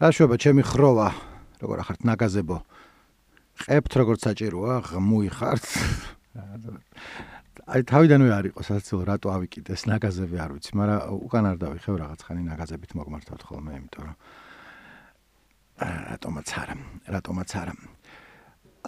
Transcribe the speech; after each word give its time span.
რა 0.00 0.08
შობა 0.16 0.36
ჩემი 0.40 0.62
ხროვა 0.64 1.08
როგორ 1.60 1.80
ახართ 1.84 2.00
ნაგაზებო. 2.08 2.56
ყებთ 3.68 3.92
როგორც 4.00 4.20
საჭიროა 4.24 4.74
ღმუიხართ 4.88 5.66
აი 7.68 7.80
თავიდანვე 7.84 8.30
არ 8.32 8.44
იყო 8.48 8.60
სასაცილო 8.64 9.02
რატო 9.04 9.28
ავიკიდეს 9.28 9.84
ნაგაზები 9.92 10.36
არ 10.40 10.50
ვიცი 10.56 10.72
მაგრამ 10.80 11.20
უკან 11.28 11.44
არ 11.52 11.56
დავიხევ 11.60 11.94
რაღაც 12.00 12.20
ხანი 12.24 12.42
ნაგაზებით 12.48 12.90
მოგმართავთ 12.96 13.42
ხოლმე 13.44 13.72
იმიტომ 13.76 14.02
რომ 14.08 14.16
რატომაც 15.84 16.48
არა 16.48 16.74
რატომაც 17.20 17.50
არა. 17.60 17.74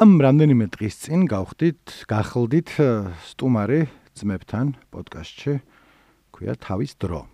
ამ 0.01 0.11
რამდენიმე 0.17 0.65
დღის 0.73 0.97
წინ 0.97 1.21
გავხდით 1.29 2.09
გახლდით 2.09 2.71
სტუმარი 3.29 3.81
ძმებთან 4.17 4.67
პოდკასტში 4.89 5.61
ქვია 6.33 6.57
თავის 6.57 6.97
დრო. 6.97 7.29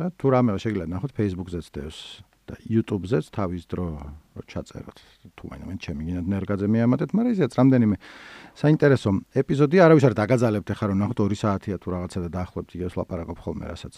და 0.00 0.08
თუ 0.16 0.26
რამე 0.32 0.56
შეიძლება 0.56 0.88
ნახოთ 0.88 1.12
Facebook-ზეც 1.12 1.68
დევს 1.76 2.24
და 2.50 2.54
YouTube-ზეც 2.66 3.30
თავის 3.30 3.64
დრო 3.70 3.86
რო 4.34 4.42
ჩაწეროთ. 4.50 4.98
თუ 5.38 5.42
მაინც 5.50 5.80
ჩემი 5.86 6.02
გინდ 6.10 6.26
ნერგაძე 6.26 6.66
მეამატეთ, 6.66 7.10
მაგრამ 7.14 7.34
ისეც 7.38 7.52
რამდენიმე 7.54 7.96
საინტერესო 8.58 9.10
ეპიზოდი 9.38 9.76
არავის 9.78 10.04
არ 10.10 10.14
დაგაძალებთ 10.18 10.68
ახლა 10.74 10.86
რომ 10.90 10.98
ნახოთ 10.98 11.18
2 11.30 11.38
საათია 11.38 11.76
თუ 11.78 11.88
რაღაცა 11.94 12.18
და 12.26 12.28
დაახლოებით 12.34 12.70
იგივეს 12.74 12.94
ლაპარაკობ 12.98 13.38
ხოლმე 13.38 13.64
რასაც. 13.70 13.94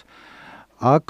აქ 0.83 1.09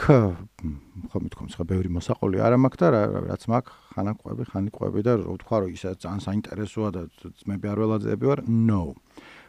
ხომ 1.09 1.25
თქო 1.33 1.43
სხვა 1.49 1.65
ბევრი 1.65 1.91
მოსაყოლი 1.97 2.39
არ 2.45 2.55
მაქვს 2.61 2.79
და 2.79 2.89
რაც 3.25 3.43
მაქვს 3.49 3.73
ხანა 3.97 4.13
ყვები, 4.21 4.43
ხანი 4.53 4.69
ყვები 4.69 5.01
და 5.01 5.13
რო 5.25 5.35
თქვა 5.41 5.57
რომ 5.65 5.71
ისე 5.73 5.97
ძალიან 5.97 6.21
საინტერესოა 6.29 6.89
და 6.93 7.01
ძმები 7.41 7.67
არ 7.73 7.79
ველაძეები 7.81 8.27
ვარ. 8.29 8.41
No. 8.45 8.93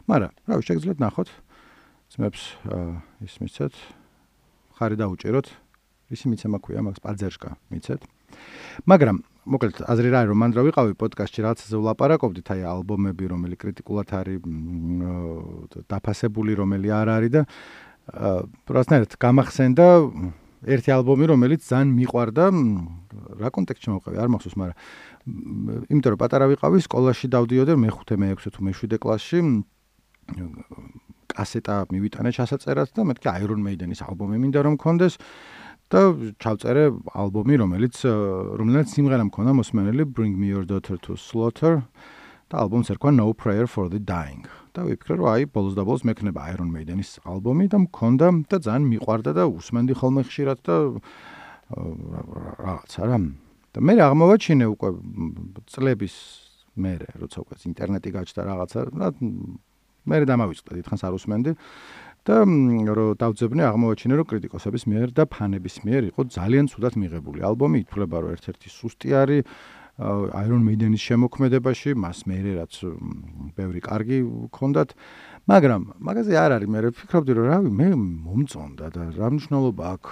მაგრამ 0.07 0.31
რა 0.47 0.53
ვიცი 0.59 0.67
შეგიძლიათ 0.67 0.99
ნახოთ 0.99 1.29
ძმებს 2.11 2.41
ის 3.23 3.35
მიცეთ 3.39 3.73
ხარი 4.79 4.95
დაუჭეროთ 4.99 5.47
ისი 6.11 6.25
მიცემა 6.33 6.57
ქვია 6.59 6.81
მაგს 6.83 6.99
პაძერშკა 7.03 7.49
მიცეთ. 7.71 8.01
მაგრამ 8.89 9.17
მოკლედ 9.43 9.83
აზრი 9.83 10.09
რა 10.13 10.21
რომ 10.31 10.37
მანდ 10.39 10.53
რა 10.57 10.61
ვიყავი 10.67 10.93
პოდკასტში 10.97 11.41
რაც 11.43 11.59
ზულაპარაკობდით 11.67 12.47
აი 12.53 12.61
ალბომები 12.63 13.23
რომელი 13.27 13.55
კრიტიკულად 13.59 14.09
არის 14.19 14.39
დაფასებული 15.91 16.55
რომელი 16.55 16.89
არ 16.95 17.07
არის 17.13 17.31
და 17.35 17.41
პროსტნერთ 18.63 19.11
გამახსენდა 19.19 19.87
ერთი 20.63 20.89
ალბომი 20.95 21.25
რომელიც 21.27 21.61
ძალიან 21.67 21.89
მიყვარდა 21.91 22.45
რა 23.43 23.49
კონტექსტში 23.51 23.89
მოყვე 23.93 24.15
არ 24.23 24.29
მახსოვს 24.31 24.55
მაგრამ 24.63 24.77
იმიტომ 25.91 26.11
რომ 26.15 26.19
პატარა 26.23 26.45
ვიყავი 26.51 26.79
სკოლაში 26.87 27.27
დავდიოდი 27.35 27.73
მე-5 27.83 28.15
მე-6 28.23 28.55
თუ 28.55 28.59
მე-7 28.63 28.99
კლასში 29.03 29.39
კასეტა 31.33 31.75
მივიტანე 31.91 32.31
ჩასაწერად 32.31 32.95
და 32.95 33.01
მეთქი 33.11 33.27
Iron 33.43 33.59
Maiden-ის 33.65 34.03
ალბომი 34.07 34.39
მინდა 34.39 34.63
რომ 34.63 34.75
მქონდეს 34.79 35.19
და 35.93 36.01
ჩავწერე 36.41 36.85
ალბომი, 37.13 37.61
რომელიც 37.61 38.01
რომელიც 38.57 38.97
სიმღერა 38.97 39.29
მქონდა 39.29 39.53
მოსმენელი 39.61 40.09
Bring 40.09 40.35
Me 40.41 40.49
Your 40.49 40.65
Daughter 40.65 40.97
to 41.05 41.13
Slaughter 41.13 41.85
და 42.49 42.65
ალბომს 42.65 42.89
ერქვა 42.93 43.13
No 43.13 43.29
Prayer 43.37 43.69
for 43.69 43.87
the 43.93 44.01
Dying. 44.01 44.49
და 44.73 44.87
ვიფიქრე, 44.89 45.15
რომ 45.21 45.27
აი, 45.29 45.43
ბოლოს 45.53 45.75
და 45.77 45.85
ბოლოს 45.85 46.01
მექნება 46.01 46.49
Iron 46.49 46.73
Maiden-ის 46.73 47.21
ალბომი 47.29 47.69
და 47.69 47.77
მქონდა 47.85 48.27
და 48.49 48.57
ძალიან 48.57 48.85
მიყვარდა 48.89 49.31
და 49.37 49.43
უსმენდი 49.45 49.93
ხოლმე 50.01 50.21
ხშირად 50.25 50.59
და 50.65 50.75
რაღაცა 52.57 53.01
რა. 53.05 53.17
და 53.73 53.79
მე 53.81 53.93
აღმოვაჩინე 54.01 54.65
უკვე 54.73 54.89
წლების 55.69 56.15
მერე, 56.73 57.09
როცა 57.21 57.37
უკვე 57.45 57.55
ინტერნეტი 57.69 58.09
გაჩნდა 58.17 58.41
რაღაცა, 58.49 58.79
რა 58.97 59.07
მე 60.09 60.15
დამავიწყდა 60.25 60.71
დიდხანს 60.77 61.03
არ 61.05 61.13
უსმენდი. 61.17 61.51
და 62.23 62.35
რომ 62.47 63.19
დავძებნე 63.19 63.63
აღმოაჩინე 63.67 64.15
რომ 64.15 64.27
კრიტიკოსების 64.31 64.83
მიერ 64.87 65.09
და 65.11 65.23
ფანების 65.27 65.75
მიერ 65.83 66.03
იყო 66.15 66.21
ძალიან 66.31 66.65
ცუდად 66.71 66.93
მიღებული 67.03 67.39
ალბომი. 67.43 67.77
ითვლება 67.83 68.17
რომ 68.23 68.29
ერთ-ერთი 68.35 68.67
სუსტი 68.71 69.09
არის 69.11 69.43
Iron 69.93 70.63
Maiden-ის 70.65 71.03
შემოქმედებაში. 71.03 71.93
მას 71.93 72.25
მეერე 72.25 72.51
რაც 72.63 72.73
ბევრი 73.53 73.79
კარგი 73.83 74.17
ქონდათ 74.55 74.89
მაგრამ 75.51 75.81
მაგაზე 75.99 76.33
არ 76.33 76.51
არის 76.57 76.69
მე 76.73 76.79
ვფიქრობდი 76.95 77.31
რომ 77.37 77.45
რავი 77.51 77.69
მე 77.69 77.87
მომწონდა 77.93 78.85
და 78.89 79.01
რა 79.19 79.27
მნიშვნელობა 79.35 79.83
აქვს 79.93 80.11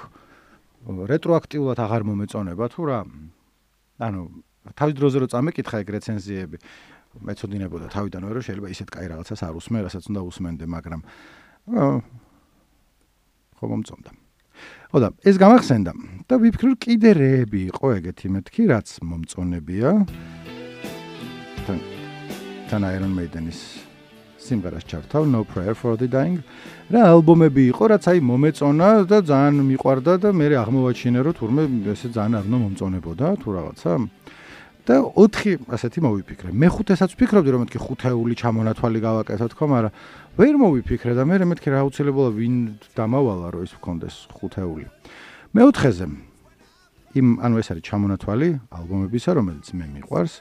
რეტროაქტიულად 1.15 1.77
აღარ 1.79 2.01
მომეწონება 2.11 2.65
თუ 2.75 2.81
რა? 2.91 2.99
ანუ 4.05 4.21
თავის 4.77 4.95
დროზე 4.99 5.17
რო 5.21 5.27
წამეკითხა 5.33 5.77
ეგ 5.81 5.87
რეცენზიები 5.95 6.57
მეწოდინებოდა 7.25 7.85
თავიდანვე 7.95 8.31
რომ 8.37 8.43
შეიძლება 8.45 8.67
ისეთ 8.71 8.89
კაი 8.93 9.07
რაღაცას 9.11 9.41
არ 9.47 9.53
უსმენ 9.57 9.81
რასაც 9.87 10.03
უნდა 10.11 10.21
უსმენდე 10.29 10.65
მაგრამ 10.69 11.01
ხო 11.69 13.65
მომწონდა. 13.69 14.11
ოდა 14.91 15.07
ეს 15.23 15.35
გამახსენდა 15.39 15.91
და 16.27 16.35
ვიფიქრე 16.41 16.71
კიდე 16.83 17.11
რეები 17.15 17.59
იყო 17.71 17.85
ეგეთი 18.01 18.27
მეთქი 18.33 18.63
რაც 18.71 18.87
მომწონებია. 19.05 19.89
თან 21.65 21.77
თან 22.67 22.81
Iron 22.91 23.13
Maiden-ის 23.15 23.61
სიმღერას 24.41 24.85
ჩართავ 24.89 25.29
No 25.29 25.45
Prayer 25.45 25.75
for 25.77 25.95
the 25.95 26.09
Dying. 26.09 26.41
რა 26.91 27.01
ალბომები 27.13 27.61
იყო 27.71 27.83
რაც 27.93 28.03
აი 28.09 28.19
მომეწონა 28.25 28.89
და 29.07 29.17
ძალიან 29.21 29.55
მიყვარდა 29.69 30.13
და 30.17 30.29
მე 30.33 30.45
აღმოვაჩინე 30.65 31.19
რომ 31.23 31.37
თურმე 31.39 31.63
ესე 31.93 32.09
ძალიან 32.11 32.35
არ 32.41 32.45
უნდა 32.49 32.57
მომწონებოდა 32.63 33.27
თუ 33.41 33.47
რაღაცა. 33.55 33.91
და 34.87 34.97
4 35.13 35.61
ასეთი 35.69 35.99
მოვიფიქრე. 36.01 36.49
მე 36.51 36.67
ხუთესაც 36.73 37.13
ვფიქრობდი 37.13 37.49
რომ 37.53 37.61
მეთქი 37.65 37.79
ხუთეული 37.85 38.33
ჩამონათვალი 38.41 38.99
გავაკეთოთ 39.05 39.53
ხო, 39.53 39.65
მაგრამ 39.69 39.93
ვერ 40.41 40.53
მოვიფიქრე 40.57 41.13
და 41.13 41.23
მე 41.29 41.35
მეთქი 41.45 41.67
რა 41.69 41.77
აუცილებლობა 41.85 42.31
ვინ 42.33 42.55
დამავალა 42.97 43.47
რომ 43.53 43.61
ეს 43.61 43.73
მქონდეს 43.77 44.15
ხუთეული. 44.33 44.85
მეოთხეზე 45.53 46.05
იმ 47.11 47.27
ანუ 47.45 47.55
ეს 47.61 47.67
არის 47.71 47.83
ჩამონათვალი 47.85 48.49
ალბომებისა, 48.71 49.29
რომელიც 49.37 49.67
მე 49.77 49.85
მიყვარს 50.01 50.33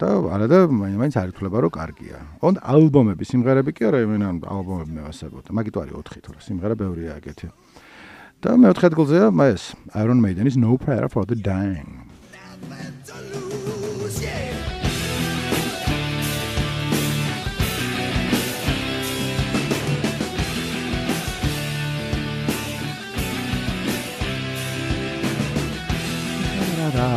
და 0.00 0.08
არა 0.24 0.46
და 0.46 0.58
მაინც 0.70 1.14
არ 1.20 1.28
ითვლება 1.36 1.58
რომ 1.66 1.72
კარგია. 1.76 2.18
ოღონ 2.40 2.56
ალბომები, 2.62 3.24
სიმღერები 3.28 3.70
კი 3.76 3.82
არა, 3.90 3.98
მე 4.08 4.16
ალბომები 4.44 4.92
მევასებოთ. 4.92 5.44
მაგით 5.52 5.74
არის 5.76 5.94
4 6.00 6.20
თორე 6.24 6.40
სიმღერა 6.46 6.74
ბევრია 6.80 7.12
ეგეთი. 7.20 7.48
და 8.44 8.52
მეოთხე 8.60 8.88
ადგილზეა 8.92 9.32
ეს 9.48 9.72
Iron 9.96 10.20
Maiden-ის 10.20 10.56
No 10.60 10.76
Prayer 10.76 11.08
for 11.08 11.24
the 11.24 11.34
Dying. 11.34 12.06
პარარარა 12.66 13.35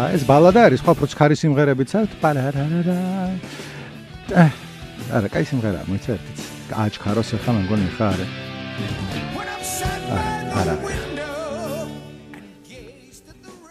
ეს 0.10 0.24
ბალადა 0.26 0.66
არის 0.70 0.82
ხო 0.82 0.94
პროჩქარი 0.98 1.36
სიმღერებიც 1.38 1.92
აქვს 2.00 2.16
პარარარა 2.24 2.98
არა 5.14 5.28
კაი 5.30 5.46
სიმღერაა 5.50 5.86
მოიცეთ 5.90 6.24
აჩქაროს 6.84 7.30
ახლა 7.38 7.62
მგონი 7.62 7.90
ხარ 7.98 8.20
არა 10.60 10.76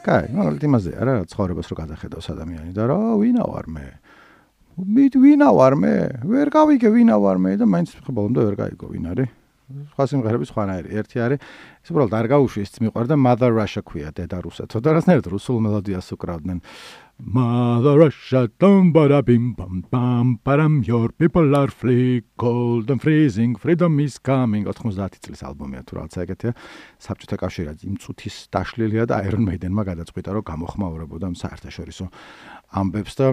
კაი 0.07 0.31
მაგალითად 0.33 0.65
იმაზე 0.69 0.91
არა 0.95 1.15
ცხოვრებას 1.33 1.69
რო 1.69 1.77
გადახედავს 1.83 2.27
ადამიანი 2.33 2.71
და 2.73 2.87
რა 2.87 2.99
ვინა 3.19 3.45
ვარ 3.45 3.67
მე? 3.75 3.87
მით 4.79 5.15
ვინა 5.19 5.49
ვარ 5.59 5.75
მე? 5.75 5.97
ვერ 6.23 6.49
გავიგე 6.55 6.89
ვინა 6.95 7.19
ვარ 7.19 7.43
მე? 7.43 7.51
და 7.59 7.67
მაინც 7.67 7.99
ხო 8.07 8.15
ბოლომდე 8.15 8.41
ვერ 8.47 8.57
გაიგო 8.63 8.87
ვინ 8.95 9.05
არის? 9.13 9.29
სხვა 9.93 10.05
სიმღერები 10.09 10.45
სხვანაირი. 10.49 10.89
ერთი 10.97 11.17
არის 11.21 11.39
უბრალოდ 11.93 12.15
არ 12.19 12.27
გაუშვი 12.33 12.63
ის 12.65 12.81
მიყვარდა 12.85 13.17
Mother 13.17 13.51
Russia 13.55 13.83
ქვია 13.85 14.11
დედა 14.17 14.39
რუსეთო 14.45 14.81
და 14.85 14.95
რაღაცნაირად 14.97 15.27
რუსულ 15.33 15.57
მელოდიას 15.65 16.09
უკრავდნენ. 16.17 16.59
Mother 17.19 17.95
Russia 17.99 18.47
dum 18.61 18.93
bara 18.93 19.23
bim 19.23 19.55
bam 19.59 19.83
bam 19.91 20.39
param 20.45 20.83
your 20.87 21.09
people 21.11 21.57
are 21.57 21.67
free 21.67 22.23
cold 22.37 22.91
and 22.91 23.03
freezing 23.03 23.57
freedom 23.57 23.99
is 24.01 24.19
coming. 24.19 24.69
90 24.69 25.19
წლის 25.25 25.43
ალბომია 25.49 25.83
თუ 25.83 25.93
რაღაცა 25.99 26.19
ეგეთია 26.27 26.53
საბჭოთა 27.03 27.37
კავშირი 27.43 27.73
იმ 27.89 27.97
წუთის 28.03 28.37
დაშლილია 28.55 29.05
და 29.11 29.23
Iron 29.27 29.43
Maiden-მა 29.49 29.83
გადაწყვიტა 29.91 30.31
რომ 30.39 30.45
გამოხმაურებოდა 30.53 31.25
ამ 31.31 31.37
საერთაშორისო 31.43 32.07
ამბებს 32.79 33.15
და 33.19 33.27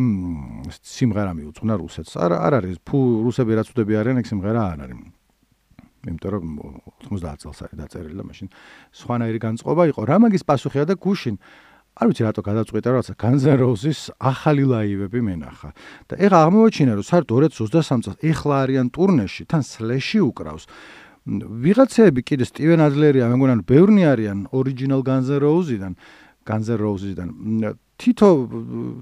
სიმღერა 0.81 1.31
მიუძღვნა 1.37 1.73
რუსეთს. 1.77 2.13
არ 2.17 2.31
არ 2.39 2.53
არის. 2.59 2.77
ფუ 2.81 2.97
რუსები 3.27 3.51
რაც 3.59 3.67
უდები 3.69 3.93
არიან 4.01 4.17
ეგ 4.23 4.27
სიმღერა 4.31 4.63
არ 4.73 4.81
არის 4.87 5.24
იმიტომ 6.05 6.31
რომ 6.35 6.45
90 7.09 7.41
წელს 7.41 7.59
არის 7.65 7.77
დაწერილი 7.81 8.15
და 8.15 8.23
მაშინ 8.29 8.47
სხვანაირი 8.93 9.39
განწყობა 9.41 9.83
იყო. 9.91 10.01
რა 10.05 10.17
მაგის 10.21 10.43
პასუხია 10.45 10.85
და 10.85 10.95
გუშინ 10.95 11.35
არ 11.95 12.11
ვიცი 12.11 12.23
რატო 12.27 12.41
რომ 12.43 13.15
Guns 13.15 13.43
N' 13.47 13.55
Roses 13.55 14.11
ახალი 14.19 14.67
ლაივები 14.67 15.19
მენახა. 15.23 15.69
და 16.11 16.13
ეხლა 16.19 16.37
აღმოჩინა 16.43 16.91
რომ 16.99 17.05
საერთოდ 17.07 17.55
2023 17.55 18.03
წელს 18.03 18.17
ეხლა 18.19 18.55
არიან 18.67 18.87
ტურნეში, 18.91 19.47
თან 19.47 19.63
Slash-ი 19.63 20.19
უკრავს. 20.27 20.67
ვიღაცები 21.25 22.21
კიდე 22.21 22.43
Steven 22.51 22.83
Adler-ია, 22.83 23.31
მე 23.31 23.35
მგონი 23.39 23.63
ბევრნი 23.63 24.03
არიან 24.11 24.39
N' 25.31 25.39
Roses-დან, 25.39 25.95
Guns 26.43 26.67
N' 26.67 26.79
Roses-დან. 26.83 27.29
თითო 27.95 28.27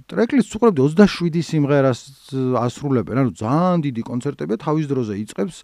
ტრეკლის 0.05 0.53
უყურებდი 0.53 0.85
27 0.85 1.41
სიმღერას 1.41 1.99
ასრულებენ, 2.61 3.15
ანუ 3.25 3.31
ძალიან 3.41 3.79
დიდი 3.89 4.01
კონცერტებია 4.05 4.57
თავის 4.61 4.85
დროზე 4.85 5.13
იწყებს 5.17 5.57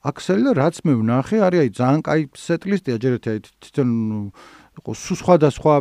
აქსელი 0.00 0.42
და 0.48 0.52
რაც 0.56 0.76
მე 0.88 0.92
ვნახე 0.96 1.38
არის 1.44 1.60
აი 1.60 1.70
ძალიან 1.76 2.02
კაი 2.08 2.22
სეტლისტია 2.32 2.96
ჯერ 2.96 3.12
ერთი 3.20 3.28
აი 3.30 3.38
თვითონ 3.44 3.90
იყო 4.80 4.92
სხვადასხვა 4.96 5.74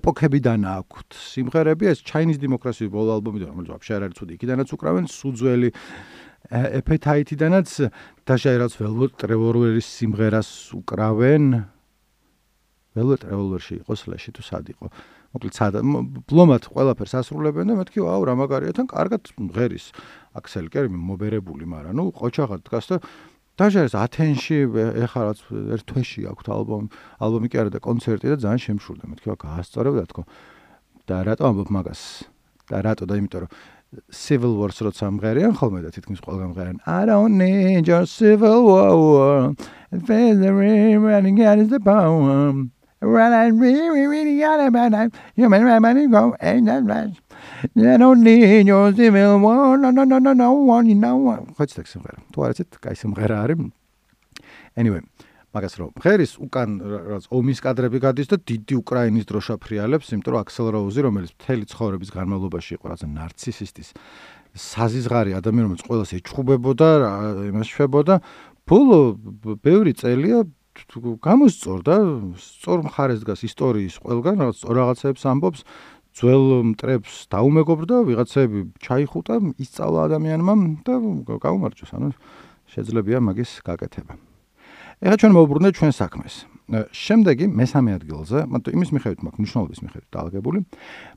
ეპოქებიდან 0.00 0.60
აქვთ. 0.64 1.08
სიმღერები 1.12 1.84
ეს 1.92 2.00
Chinese 2.00 2.40
Democracy 2.40 2.88
ბოლო 2.88 3.20
ალბომიდან 3.20 3.52
რომელიც 3.52 3.70
ვაფშე 3.76 3.92
არ 3.92 4.02
არის 4.08 4.16
ცუდი. 4.16 4.32
იქიდანაც 4.40 4.68
უკრავენ 4.72 5.04
სუძველი 5.12 5.68
ეპეთაითიდანაც 6.80 7.68
დაშაირავს 8.24 8.74
Velvet 8.80 9.16
Revolver-ის 9.28 9.86
სიმღერას 10.00 10.50
უკრავენ. 10.80 11.44
Velvet 12.96 13.22
Revolver-ში 13.28 13.84
იყო 13.84 13.92
სლეში 13.92 14.30
თუ 14.32 14.42
სად 14.48 14.64
იყო 14.72 14.86
მოკლედ 15.32 15.54
სად 15.56 15.78
ბლომად 16.28 16.68
ყველაფერს 16.68 17.14
ასრულებენ 17.22 17.72
და 17.72 17.74
მეთქი 17.80 18.04
ვაუ 18.04 18.22
რა 18.28 18.34
მაგარია 18.36 18.72
თან? 18.76 18.86
კარგად 18.92 19.32
ღერის. 19.56 19.86
აქსელი 20.36 20.68
კერიმი 20.72 20.98
მობერებული 21.00 21.64
მაგრამ 21.68 21.96
ნუ 21.96 22.04
ყოჩაღად 22.16 22.60
დგას 22.68 22.86
და 22.92 22.96
დაჟერეს 23.60 23.94
ათენში 23.96 24.58
ეხლა 25.04 25.22
რაც 25.28 25.38
ერთ 25.76 25.84
თვეში 25.88 26.22
აქვს 26.32 26.46
ალბომი 26.56 26.88
ალბომი 27.20 27.46
კი 27.52 27.56
არა 27.60 27.70
და 27.76 27.80
კონცერტი 27.84 28.26
და 28.32 28.36
ძალიან 28.44 28.60
შემშურდა 28.64 29.04
მეთქი 29.12 29.28
ვა 29.32 29.36
გაასწორებდა 29.44 30.04
თქო 30.08 30.22
და 31.08 31.16
რატო 31.28 31.42
ამბობ 31.48 31.68
მაგას? 31.68 32.02
და 32.72 32.76
რატო 32.80 33.04
და 33.04 33.14
იმიტომ 33.20 33.40
რომ 33.44 33.50
civil 34.08 34.56
wars 34.56 34.80
როცა 34.80 35.04
მღერიან 35.20 35.52
ხოლმე 35.52 35.80
და 35.84 35.90
თითქმის 35.92 36.24
ყველგან 36.24 36.48
მღერიან 36.56 36.78
I 36.88 37.04
don't 37.04 37.36
need 37.36 37.84
your 37.84 38.08
civil 38.08 38.64
war. 38.64 39.52
And 39.92 40.40
the 40.40 40.48
rain 40.48 41.04
running 41.04 41.36
against 41.36 41.68
the 41.68 41.80
power 41.80 42.72
Well, 43.02 43.34
I 43.34 43.48
really, 43.48 44.06
really 44.06 44.38
got 44.38 44.60
about 44.60 44.92
that. 44.92 45.10
You 45.34 45.48
may 45.48 45.58
everybody 45.58 46.06
go, 46.06 46.36
and 46.38 46.68
that's 46.68 46.86
right. 46.86 47.10
I 47.74 47.96
don't 47.96 48.22
need 48.22 48.68
your 48.68 48.94
civil 48.94 49.40
war. 49.40 49.76
No, 49.76 49.90
no, 49.90 50.04
no, 50.04 50.18
no, 50.18 50.32
no 50.32 50.52
one, 50.52 50.86
no 51.00 51.16
one. 51.16 51.44
ხოციტაკ 51.58 51.86
სიმღერა. 51.92 52.18
თუ 52.30 52.38
არ 52.46 52.50
ეცეთ, 52.54 52.70
კაი 52.78 52.96
სიმღერა 53.02 53.36
არის. 53.42 53.58
Anyway, 54.78 55.02
მაგას 55.52 55.74
რომ 55.82 55.90
ხერის 55.98 56.32
უკან 56.46 56.68
რაც 57.12 57.24
ომის 57.28 57.58
კადრები 57.60 57.98
გადის 58.06 58.28
და 58.30 58.36
დიდი 58.38 58.74
უკრაინის 58.82 59.26
დროშა 59.26 59.54
ფრიალებს, 59.58 60.06
იმიტომ 60.14 60.32
რომ 60.32 60.40
აქსელ 60.46 60.66
როუზი, 60.72 61.00
რომელიც 61.06 61.30
მთელი 61.36 61.64
ცხოვრების 61.74 62.10
განმავლობაში 62.16 62.70
იყო 62.78 62.84
რაღაცა 62.86 63.08
ნარცისისტის 63.18 63.88
საზიზღარი 64.52 65.30
ადამიანი, 65.42 65.66
რომელიც 65.66 65.84
ყველას 65.90 66.10
ეჩხუბებოდა, 66.22 66.88
იმას 67.50 67.68
შვებოდა, 67.68 68.14
ბოლო 68.64 68.98
ბევრი 69.60 69.92
წელია 69.98 70.46
გამოსწორდა, 71.22 71.96
სწორ 72.36 72.78
მხარეს 72.88 73.20
დგას 73.22 73.40
ისტორიის 73.48 73.94
ყველგან, 74.02 74.36
რაღაც 74.40 74.58
რაღაცებს 74.64 75.22
ამბობს, 75.28 75.60
ძველ 76.12 76.44
მტრებს 76.72 77.12
დაუმეგობრდა, 77.32 77.96
ვიღაცები 78.08 78.58
ჩაიხუტა, 78.84 79.34
ისწავლა 79.56 80.00
ადამიანმა 80.12 80.54
და 80.84 80.94
გაუმარჯოს, 81.40 81.90
ანუ 81.96 82.08
შეძლებია 82.72 83.18
მაგის 83.20 83.50
გაკეთება. 83.64 84.14
ეხლა 85.02 85.16
ჩვენ 85.18 85.32
მოვუბრუნდეთ 85.36 85.72
ჩვენ 85.76 85.92
საქმეს. 85.92 86.34
შემდეგი 86.72 87.46
მესამე 87.52 87.90
ადგილზე, 88.00 88.38
მაგრამ 88.48 88.72
იმის 88.76 88.90
მიხედვით 88.96 89.20
მაქვს 89.26 89.40
მნიშვნელობის 89.42 89.80
მიხედვით 89.82 90.10
დაალგებული. 90.14 90.58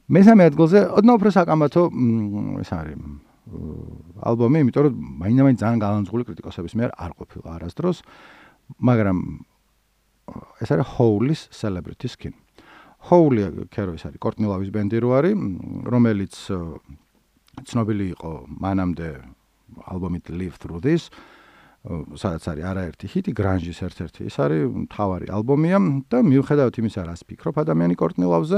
მესამე 0.09 0.41
ადგილზე 0.51 0.79
ოდნავ 0.99 1.15
უფრო 1.15 1.29
საკამათო 1.31 1.83
ეს 2.59 2.69
არის 2.75 2.97
ალბომი, 4.25 4.57
იმიტომ 4.65 4.81
რომ 4.89 4.93
მაინდა-მაინც 5.21 5.57
ძალიან 5.61 5.79
გალანძღული 5.85 6.23
კრიტიკოსების 6.27 6.73
მიერ 6.75 6.89
არ 6.97 7.11
ყოფილა 7.13 7.47
არასდროს, 7.55 7.97
მაგრამ 8.81 9.17
ეს 10.61 10.69
არის 10.73 10.87
Holy 10.97 11.35
Celebrity 11.35 12.09
Skin. 12.09 12.33
Holy 13.11 13.45
კერო 13.69 13.93
ეს 13.93 14.05
არის 14.09 14.19
კორტნი 14.19 14.49
ლავის 14.49 14.71
ბენდი 14.73 14.97
რო 15.03 15.09
არის, 15.19 15.37
რომელიც 15.85 16.33
ცნობილი 17.65 18.05
იყო 18.17 18.31
მანამდე 18.59 19.09
ალბომით 19.93 20.33
Live 20.33 20.57
Through 20.57 20.81
This. 20.81 21.09
სადაც 22.17 22.43
არის 22.49 22.65
არაერთი 22.65 23.05
ჰიტი 23.13 23.31
გრანჟის 23.37 23.79
ერთ-ერთი 23.85 24.25
ეს 24.25 24.37
არის 24.41 24.61
მთავარი 24.89 25.29
ალბომია 25.29 25.77
და 26.09 26.17
მიუხედავად 26.25 26.79
იმისა 26.81 27.01
რას 27.05 27.21
ფიქრობ 27.29 27.61
ადამიანი 27.61 27.93
კორტნილავზე 28.01 28.57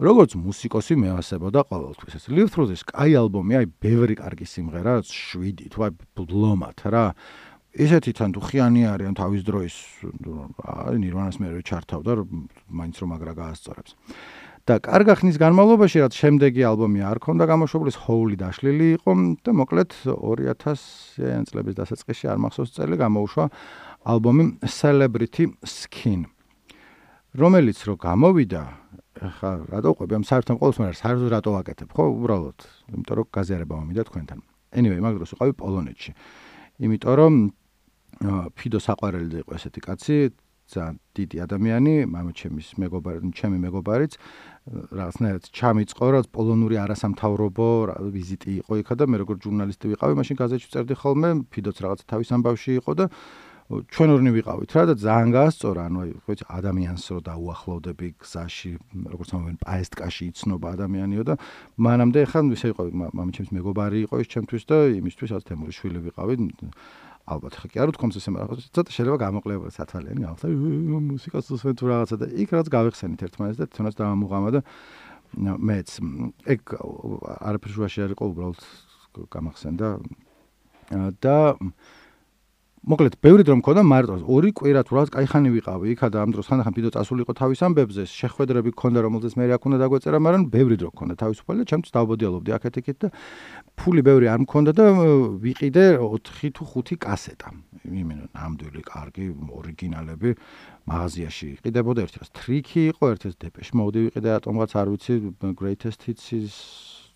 როგორც 0.00 0.30
მუსიკოსი 0.40 0.96
მეასებოდა 0.96 1.60
ყოველთვის 1.68 2.16
ეს 2.16 2.24
live 2.32 2.48
through 2.48 2.72
this 2.72 2.80
კაი 2.88 3.20
ალბომი 3.20 3.60
აი 3.60 3.66
ბევრი 3.84 4.16
კარგი 4.16 4.48
სიმღერა 4.48 5.04
7 5.04 5.68
თუ 5.68 5.78
აი 5.84 5.92
ბლომათ 6.16 6.78
რა 6.88 7.06
ესეთი 7.74 8.12
თან 8.14 8.30
თუ 8.34 8.40
ხიანი 8.46 8.82
არიან 8.86 9.14
თავის 9.18 9.42
დროის 9.42 9.76
ნირვანას 11.02 11.36
მე 11.42 11.48
ჩართავდა 11.66 12.12
მაინც 12.70 12.94
რომ 13.02 13.08
მაგრა 13.10 13.32
გაასწორებს. 13.34 13.92
და 14.64 14.80
კარგა 14.80 15.14
ხნის 15.20 15.36
განმავლობაში 15.36 15.98
რაც 16.00 16.14
შემდეგი 16.16 16.62
ალბომი 16.64 17.00
არ 17.04 17.18
ქონდა 17.20 17.44
გამოშვებული 17.44 17.92
Holy 18.08 18.36
დაშლილი 18.40 18.86
იყო 18.96 19.12
და 19.44 19.50
მოკლედ 19.60 19.90
2000 20.08 21.50
წლების 21.52 21.74
დასაწყისში 21.76 22.26
არ 22.32 22.38
მახსოვს 22.40 22.70
წელი 22.72 22.96
გამოუშვა 22.96 23.44
ალბომი 24.08 24.44
Celebrity 24.64 25.52
Skin. 25.68 26.32
რომელიც 27.36 27.78
რო 27.84 27.94
გამოვიდა 28.00 28.62
ხა 29.36 29.50
რატო 29.68 29.90
ყვები 29.98 30.12
ამ 30.16 30.24
საერთოდ 30.24 30.56
ყოველთვის 30.62 30.80
მე 30.80 30.96
საერთოდ 30.96 31.28
რატო 31.34 31.50
ვაკეთებ 31.58 31.88
ხო 31.92 32.04
უბრალოდ 32.14 32.58
იმიტომ 32.94 33.14
რომ 33.20 33.26
გაზიარება 33.34 33.74
მომიდა 33.74 34.02
თქვენთან. 34.08 34.38
Anyway 34.78 34.98
მაგ 35.02 35.12
დროს 35.18 35.30
ვიყავი 35.34 35.52
პოლონეთში 35.60 36.10
იმიტომ 36.82 37.14
რომ 37.20 37.34
ფიდო 38.58 38.78
საყვარელი 38.86 39.42
იყო 39.44 39.58
ესეთი 39.58 39.80
კაცი 39.84 40.18
ძალიან 40.64 40.96
დიდი 41.14 41.36
ადამიანი, 41.44 41.94
მამაჩემის 42.08 42.68
მეგობარი, 42.80 43.18
ჩემი 43.36 43.58
მეგობარიც, 43.68 44.12
რაღაცნაირად 44.96 45.44
ჩამიწყო, 45.52 46.06
რაც 46.16 46.26
პოლონური 46.32 46.76
არასამთავრობო 46.80 47.68
ვიზიტი 48.16 48.50
იყო 48.64 48.72
იქა 48.80 48.94
და 48.96 49.04
მე 49.04 49.16
როგორც 49.22 49.38
ჟურნალისტი 49.44 49.86
ვიყავი, 49.92 50.12
მაშინ 50.18 50.36
გაზეთში 50.40 50.68
წერდი 50.72 50.94
ხოლმე, 50.96 51.28
ფიდოც 51.52 51.76
რაღაც 51.84 52.00
თავის 52.08 52.28
ამბავში 52.32 52.70
იყო 52.80 52.92
და 52.96 53.04
ჩვენ 53.64 54.10
ორნი 54.12 54.30
ვიყავით 54.36 54.70
რა 54.76 54.82
და 54.92 54.94
ძალიან 55.00 55.30
გაასწორა, 55.32 55.82
ანუ 55.88 55.98
აი, 56.04 56.10
ხო 56.24 56.30
იცი, 56.36 56.44
ადამიანს 56.52 57.04
რო 57.12 57.20
დაუახლოვდები 57.28 58.08
გზაში, 58.20 58.72
როგორც 59.08 59.28
ამბობენ, 59.32 59.56
პაესტკაში 59.64 60.24
იცნობა 60.32 60.68
ადამიანიო 60.76 61.22
და 61.24 61.34
მანამდე 61.80 62.20
ხან 62.28 62.44
ისე 62.52 62.66
იყო 62.76 62.82
მამაჩემის 62.92 63.50
მეგობარი 63.56 63.98
იყო 64.04 64.14
ის 64.20 64.28
ჩემთვის 64.36 64.62
და 64.68 64.76
იმისთვის 65.00 65.32
რაც 65.32 65.44
თემური 65.48 65.72
შვილი 65.72 66.00
ვიყავი 66.04 66.34
ალბათ 67.24 67.54
ხა 67.56 67.68
კი 67.72 67.80
არ 67.80 67.88
ვთქვამს 67.94 68.18
ესე 68.20 68.30
მაგრამ 68.34 68.60
ცოტა 68.68 68.90
შეიძლება 68.92 69.18
გამოკლება 69.24 69.70
სათვალიანი 69.72 70.24
გავხსნა 70.28 70.98
მუსიკას 71.08 71.46
უსმენ 71.56 71.76
თუ 71.80 71.84
რაღაცა 71.88 72.16
და 72.20 72.26
იქ 72.44 72.50
რაც 72.52 72.68
გავიხსენით 72.74 73.24
ერთმანეთს 73.24 73.60
და 73.60 73.66
თუნდაც 73.72 73.94
დამამუღამა 73.96 74.50
და 74.52 74.60
მეც 75.40 75.88
ეგ 76.52 76.60
არაფერ 77.48 77.70
შუაში 77.74 78.04
არ 78.04 78.12
იყო 78.14 78.24
უბრალოდ 78.28 78.60
გამახსენდა. 79.32 79.88
და 81.24 81.36
მოკლედ 82.84 83.14
ბევრი 83.24 83.44
დრო 83.48 83.54
მქონდა 83.62 83.80
მარტო 83.80 84.16
ორი 84.28 84.50
კვირა 84.52 84.82
თუ 84.84 84.92
რაღაც 84.92 85.10
კაი 85.14 85.26
ხანი 85.32 85.50
ვიყავი 85.56 85.88
იქადა 85.96 86.20
ამ 86.20 86.30
დროს 86.36 86.50
ხანდახან 86.52 86.74
ვიდეო 86.76 86.92
წასულიყო 86.92 87.32
თავის 87.32 87.60
ამბებზე. 87.64 88.02
შეხვედრები 88.04 88.70
გქონდა 88.76 89.00
რომელზეც 89.08 89.32
მე 89.40 89.44
აქ 89.56 89.62
უნდა 89.64 89.78
დაგვეწერა 89.80 90.18
მაგრამ 90.20 90.44
ბევრი 90.52 90.76
დრო 90.76 90.88
გქონდა 90.92 91.14
თავისუფალი 91.16 91.58
და 91.64 91.66
ჩემთვის 91.72 91.92
დავბოდიალობდი 91.96 92.50
აქეთ-იქით 92.60 92.98
და 93.00 93.08
ფული 93.80 94.00
ბევრი 94.04 94.26
არ 94.28 94.40
მქონდა 94.44 94.70
და 94.76 94.84
ვიყიდე 95.40 95.84
4 95.96 96.52
თუ 96.52 96.62
5 96.76 97.00
კასეტა. 97.00 97.48
იმენა 97.88 98.24
ნამდვილი 98.36 98.82
კარგი 98.84 99.26
ორიგინალები 99.32 100.30
მაღაზიაში 100.84 101.46
იყიდებოდა. 101.56 101.98
ერთ 102.04 102.14
რას 102.20 102.30
ტრიკი 102.36 102.80
იყო 102.92 103.04
ერთ 103.16 103.22
ეს 103.32 103.34
დეპეშ 103.40 103.68
მოდი 103.80 104.00
ვიყიდე 104.12 104.30
ატომღაც 104.44 104.70
არ 104.76 104.86
ვიცი 104.92 105.14
greatest 105.56 106.04
hits-ის 106.04 106.52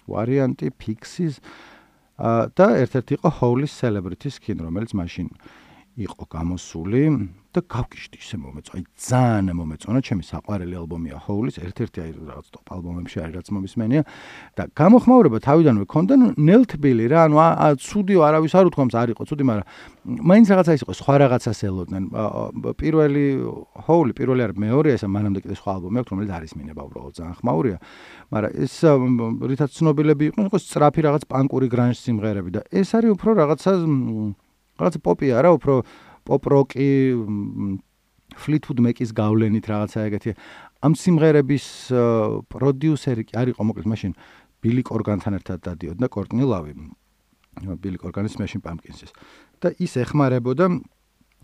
ვარიანტი 0.08 0.72
ფიქსის. 0.80 1.44
და 2.18 2.66
ერთ-ერთი 2.82 3.14
იყო 3.14 3.30
Holy 3.38 3.68
Celebrity 3.70 4.30
Skin, 4.34 4.58
რომელიც 4.58 4.90
მაშინ 4.90 5.30
იყო 5.98 6.24
გამოსული 6.30 7.02
და 7.48 7.60
გავკიშდი 7.64 8.18
ისე 8.20 8.36
მომეწონა, 8.38 8.76
აი 8.78 8.84
ძალიან 9.02 9.56
მომეწონა, 9.58 9.98
ჩემი 10.04 10.22
საყვარელი 10.28 10.76
ალბომია 10.78 11.16
Holy-ს, 11.26 11.56
ერთ-ერთი 11.64 11.98
აი 12.04 12.10
რაღაც 12.28 12.46
ტოპ 12.54 12.68
ალბომებში 12.76 13.18
არის 13.24 13.34
რაც 13.38 13.48
მომისმენია 13.56 14.02
და 14.58 14.62
გამოხმაურება 14.78 15.38
თავიდანვე 15.42 15.84
ქონდა 15.88 16.14
ნელთბილი 16.38 17.06
რა, 17.08 17.20
ანუ 17.26 17.36
ცუდიო 17.82 18.20
არავის 18.28 18.52
არ 18.52 18.68
უთქვამს 18.68 18.94
არ 19.00 19.08
იყო 19.16 19.22
ცუდი, 19.26 19.44
მაგრამ 19.48 19.66
მაინც 20.28 20.46
რაღაცა 20.52 20.72
ის 20.76 20.82
იყო, 20.84 20.92
სხვა 21.02 21.14
რაღაცას 21.24 21.58
ელოდნენ. 21.66 22.02
პირველი 22.78 23.24
Holy, 23.88 24.12
პირველი 24.12 24.40
არის 24.44 24.56
მეორე, 24.60 24.88
ესა 24.94 25.08
მანამდე 25.08 25.40
კიდე 25.48 25.56
სხვა 25.56 25.70
ალბომი 25.78 25.96
აქვს, 26.04 26.10
რომელიც 26.12 26.30
არის 26.36 26.52
მინება 26.52 26.82
უბრალოდ 26.84 27.12
ძალიან 27.16 27.34
ხმაურია. 27.40 27.78
მაგრამ 28.28 28.52
ეს 28.60 28.74
რითაც 29.50 29.70
ცნობილები 29.72 30.22
იყვნენ, 30.30 30.44
იყო 30.52 30.58
სწრაფი 30.62 31.00
რაღაც 31.08 31.22
პანკური 31.32 31.66
გრანჟ 31.72 31.96
სიმღერები 31.96 32.50
და 32.54 32.60
ეს 32.70 32.88
არის 32.92 33.10
უფრო 33.16 33.30
რაღაცა 33.40 33.72
რაღაცა 34.78 35.00
პოპია 35.02 35.42
რა, 35.42 35.50
უფრო 35.58 35.74
პოპ 36.28 36.42
როკი 36.52 36.90
ფლიტვუდ 38.38 38.78
მეკის 38.84 39.10
გავლენით 39.16 39.64
რაღაცა 39.68 39.98
ეგეთი. 40.08 40.30
ამ 40.84 40.92
სიმღერების 40.94 41.66
პროდიუსერი 42.52 43.22
კი 43.28 43.34
არისო 43.40 43.62
მოკლედ 43.64 43.86
მაშინ 43.88 44.12
ბილი 44.62 44.82
კორგანთან 44.84 45.38
ერთად 45.38 45.58
დადიოდა 45.64 46.06
კორტნი 46.12 46.44
ლავი. 46.44 46.72
ბილი 47.58 47.98
კორგანის 47.98 48.38
მაშინ 48.38 48.60
პამკინსის. 48.62 49.10
და 49.58 49.74
ის 49.74 49.92
ეხმარებოდა 49.98 50.64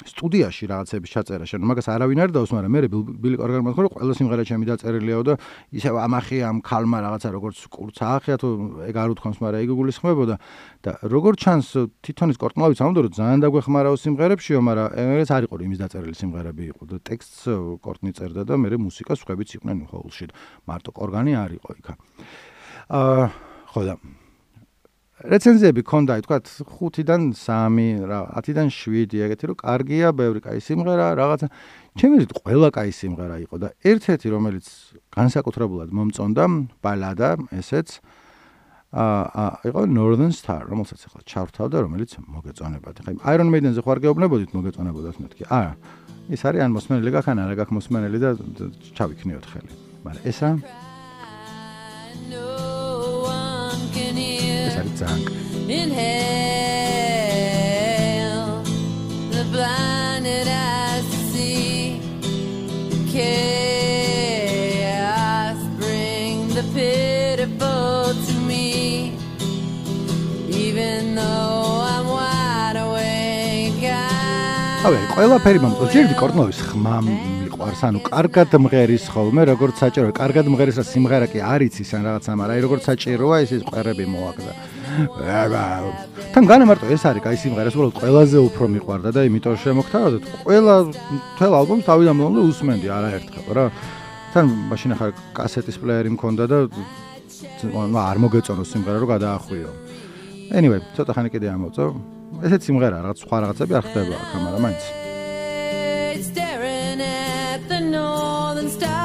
სტუდიაში 0.02 0.66
რაღაცების 0.66 1.10
ჩაწერა 1.14 1.46
შენ. 1.46 1.60
მაგას 1.70 1.86
არავინ 1.86 2.18
არ 2.26 2.30
დავს 2.34 2.50
მაგრამ 2.50 2.72
მე 2.74 2.80
ბილი 3.22 3.36
კორგანი 3.38 3.62
მოთხოვე 3.62 3.88
ყველა 3.94 4.14
სიმღერა 4.18 4.42
ჩემი 4.42 4.64
დაწერილია 4.66 5.18
და 5.22 5.34
ისევ 5.70 5.94
ამახი 6.02 6.38
ამ 6.42 6.58
ქალმა 6.66 6.98
რაღაცა 6.98 7.28
როგორც 7.30 7.56
კურც 7.70 7.96
აახია 8.02 8.36
თუ 8.42 8.48
ეგ 8.90 8.96
არ 8.98 9.08
უთქვამს 9.14 9.38
მაგრამ 9.38 9.60
ეგ 9.62 9.70
გულისხმებოდა 9.70 10.36
და 10.82 10.90
როგორც 11.06 11.36
ჩანს 11.46 11.68
თვითონის 12.02 12.38
კორტმალიც 12.42 12.78
ამბობ 12.82 13.02
რომ 13.06 13.14
ძალიან 13.14 13.38
დაგვეხმარაო 13.46 13.96
სიმღერებშიო 14.02 14.58
მაგრამ 14.66 14.88
ეს 15.22 15.30
არ 15.30 15.42
იყო 15.46 15.54
იმის 15.62 15.78
დაწერილი 15.78 16.16
სიმღერები 16.18 16.64
იყო 16.74 16.82
და 16.90 16.96
ტექსტს 16.98 17.42
კორტნი 17.78 18.10
წერდა 18.18 18.42
და 18.50 18.54
მე 18.58 18.74
მუსიკას 18.82 19.22
ხვებიც 19.22 19.62
იყვნენ 19.62 19.78
ხოლში 19.94 20.26
მარტო 20.66 20.90
კორგანი 20.90 21.32
არ 21.38 21.50
იყო 21.62 21.70
იქა. 21.78 21.92
აა 22.90 23.24
ხო 23.70 23.82
და 23.86 23.94
რეცენზიები 25.24 25.82
ქონდა, 25.88 26.18
თქვა 26.24 26.38
5-დან 26.68 27.22
3, 27.32 28.04
რა, 28.04 28.20
10-დან 28.36 28.68
7, 28.68 29.16
ეგეთი 29.24 29.44
რომ 29.48 29.56
კარგია, 29.56 30.12
ბევრი 30.12 30.40
კაი 30.44 30.60
სიმღერა, 30.60 31.06
რაღაცა. 31.16 31.46
ჩემი 31.96 32.12
აზრით 32.20 32.32
ყველა 32.44 32.68
კაი 32.76 32.92
სიმღერა 32.92 33.36
იყო 33.48 33.56
და 33.56 33.68
ერთ-ერთი 33.88 34.28
რომელიც 34.34 34.66
განსაკუთრებულად 35.16 35.88
მომწონდა, 35.96 36.44
ბალადა, 36.84 37.30
ესეც 37.56 37.88
აა 38.94 39.46
იყო 39.74 39.80
Northern 39.90 40.30
Star, 40.30 40.62
რომელსაც 40.70 41.00
ახლა 41.08 41.20
ჩავრთავდა, 41.26 41.76
რომელიც 41.82 42.10
მოგეწონებათ. 42.30 42.96
ხა 43.02 43.12
Iron 43.34 43.50
Maiden-ზე 43.50 43.82
ხარ 43.82 43.98
გეუბნებოდით, 44.04 44.54
მოგეწონებოდათ 44.54 45.16
მეთქი. 45.18 45.44
აა 45.50 45.72
ის 46.30 46.40
არის 46.46 46.60
ან 46.62 46.70
მოსმენელი 46.78 47.10
გახან, 47.10 47.36
არა 47.42 47.54
გახ 47.58 47.68
მოსმენელი 47.74 48.18
და 48.22 48.30
ჩავიქნიოთ 48.94 49.44
ხელი. 49.50 49.72
მაგრამ 50.06 50.22
ესა 50.30 50.48
Zank. 55.04 55.26
Inhale 55.68 56.64
the 59.34 59.44
blinded 59.52 60.48
eyes 60.48 61.06
see 61.32 62.00
chaos 63.12 64.50
bring 65.80 66.36
the 66.58 66.64
pitiful 66.76 68.14
to 68.26 68.34
me 68.48 68.68
even 70.50 71.14
though 71.14 71.54
აი, 74.84 74.96
ყველაფერი 75.16 75.58
მომწონს. 75.64 76.12
კორნოვის 76.20 76.58
ხმა 76.68 76.96
მიყვარს, 77.06 77.80
ანუ 77.88 77.98
კარგად 78.04 78.52
მღერის 78.52 79.08
ხოლმე, 79.08 79.42
როგორც 79.48 79.80
საჭირო, 79.80 80.12
კარგად 80.12 80.44
მღერის 80.52 80.76
და 80.76 80.84
სიმღერა 80.84 81.26
კი 81.32 81.40
არ 81.40 81.60
იცის 81.64 81.90
ან 81.96 82.02
რაღაცა, 82.04 82.30
მაგრამ 82.36 82.52
აი 82.52 82.60
როგორც 82.68 82.82
საჭიროა, 82.92 83.36
ის 83.48 83.50
ის 83.56 83.62
ყვერები 83.64 84.04
მოაგდა. 84.12 84.52
თან 86.34 86.44
განმარტო 86.50 86.86
ეს 86.94 87.02
არის 87.08 87.22
კაი 87.24 87.36
სიმღერა, 87.42 87.70
უბრალოდ 87.74 87.96
ყველაზე 87.98 88.38
უფრო 88.48 88.64
მიყვარდა 88.74 89.10
და 89.14 89.20
იმიტომ 89.28 89.54
შემოგთავაზეთ, 89.64 90.22
ყველა 90.44 90.74
მთელ 91.14 91.52
ალბომს 91.60 91.86
თავიდან 91.88 92.14
მომავლე 92.18 92.40
უსმენდი 92.50 92.88
არაერთხელ 92.98 93.46
რა. 93.58 93.66
თან 94.34 94.44
მაშინ 94.70 94.90
ახლა 94.94 95.08
კასეტის 95.38 95.76
პლეერი 95.82 96.10
მქონდა 96.14 96.44
და 96.50 96.58
არ 98.10 98.18
მოგეწონო 98.24 98.64
სიმღერა 98.66 98.98
რომ 99.02 99.08
გადაახვიო. 99.14 99.70
anyway, 100.52 100.80
ცოტა 100.96 101.12
ხანი 101.16 101.28
კიდე 101.34 101.46
ამოვწო. 101.54 101.84
ესეც 102.46 102.60
სიმღერა, 102.66 102.96
რაღაც 103.04 103.18
სხვა 103.24 103.36
რაღაცები 103.42 103.72
არ 103.78 103.84
ხდება 103.88 104.14
აქ, 104.20 104.30
მაგრამ 104.44 104.62
მაინც. 104.66 104.82
It's 106.14 106.26
staring 106.30 107.00
at 107.00 107.60
the 107.70 107.80
northern 107.80 108.68
star 108.70 109.03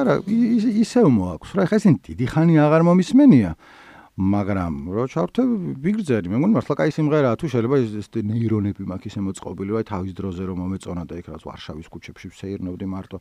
არა 0.00 0.16
ისევ 0.80 1.08
მოაქვს 1.12 1.52
რა 1.58 1.64
ხა 1.68 1.78
ესენ 1.80 1.96
დიდი 2.06 2.26
ხანი 2.32 2.58
აღარ 2.64 2.84
მომისმენია 2.88 3.50
მაგრამ 4.20 4.74
რო 4.92 5.04
ჩავთვე 5.08 5.42
ვიგრძელი. 5.80 6.28
მე 6.28 6.36
მგონი 6.36 6.54
მართლა 6.60 6.74
კაი 6.76 6.92
სიმღერაა 6.92 7.34
თუ 7.40 7.46
შეიძლება 7.48 7.76
ეს 7.80 8.08
ნეირონები 8.20 8.84
მაქვს 8.84 9.08
ისე 9.08 9.20
მოწყობილი 9.24 9.70
ვაი 9.72 9.84
თავის 9.88 10.12
დროზე 10.12 10.42
რომ 10.44 10.56
მომეწონა 10.60 11.02
და 11.08 11.14
იქ 11.20 11.26
რაც 11.32 11.42
ვარშავის 11.48 11.88
ქუჩებში 11.88 12.26
ვსეირნობდი 12.28 12.86
მარტო 12.92 13.16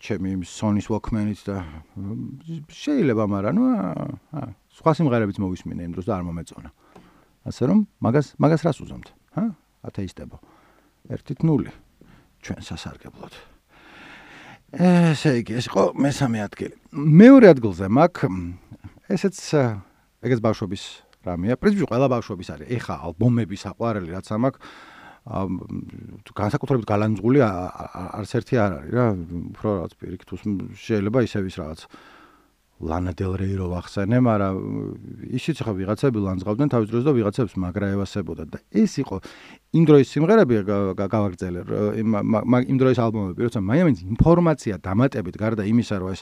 ჩემი 0.00 0.30
სონის 0.48 0.86
ვოკმენით 0.88 1.40
და 1.44 1.56
შეიძლება 2.72 3.24
მაგრამ 3.28 3.54
ნუ 3.60 3.64
სხვა 4.80 4.92
სიმღერებიც 4.96 5.36
მოვისმინე 5.44 5.82
იმ 5.84 5.92
დროს 5.92 6.06
და 6.08 6.12
არ 6.16 6.24
მომეწონა. 6.24 6.70
ასე 7.44 7.62
რომ 7.68 7.78
მაგას 8.00 8.26
მაგას 8.40 8.60
რას 8.64 8.78
უზამთ 8.80 9.08
ჰა? 9.36 9.44
ათეისტებო. 9.84 10.36
1.0 11.12 11.68
ჩვენ 12.40 12.60
სასარგებლოდ. 12.64 13.32
ესე 14.76 15.30
იგი 15.40 15.52
ეს 15.62 15.66
იყო 15.70 15.82
მესამე 15.94 16.38
ადგილი. 16.42 16.74
მეორე 16.96 17.46
ადგილზე 17.54 17.86
მაქვს 17.86 18.26
ესეც 19.12 19.36
ეგეც 20.26 20.40
ბავშვობის 20.42 20.82
რამეა. 21.26 21.54
პრინციპში 21.60 21.86
ყველა 21.90 22.06
ბავშვობის 22.10 22.48
არის. 22.54 22.66
ეხა 22.76 22.94
ალბომების 23.06 23.62
აყვარელი 23.70 24.10
რაც 24.14 24.26
ამაქვს 24.34 24.58
განსაკუთრებით 26.38 26.86
გალანძღული 26.86 27.40
არც 27.42 28.30
ერთი 28.38 28.54
არ 28.62 28.72
არის 28.78 28.92
რა. 28.94 29.06
უფრო 29.54 29.68
რაღაც 29.78 29.92
პირიქით 29.98 30.28
შეიძლება 30.78 31.18
ისე 31.26 31.38
ვის 31.42 31.56
რაღაც 31.58 31.80
ლანა 32.76 33.16
დელ 33.16 33.40
რეი 33.40 33.56
რო 33.56 33.66
ვახსენე, 33.72 34.18
მაგრამ 34.20 34.54
ისიც 35.32 35.64
ხა 35.64 35.72
ვიღაცები 35.80 36.18
ლანძღავდნენ 36.20 36.68
თავის 36.68 36.88
დროს 36.92 37.04
და 37.08 37.12
ვიღაცებს 37.16 37.56
მაგრა 37.56 37.88
ევასებოდა 37.96 38.44
და 38.52 38.60
ეს 38.68 39.00
იყო 39.00 39.16
იმ 39.80 39.84
დროის 39.88 40.08
სიმღერები 40.12 40.54
გავაგრძელე 40.92 41.60
იმ 42.04 42.08
იმ 42.68 42.76
დროის 42.76 42.98
ალბომები, 43.00 43.40
როცა 43.48 43.60
მაიამის 43.64 43.98
ინფორმაცია 44.12 44.74
დამატებით 44.84 45.36
გარდა 45.40 45.62
იმისა, 45.64 45.94
რომ 46.04 46.08
ეს 46.12 46.20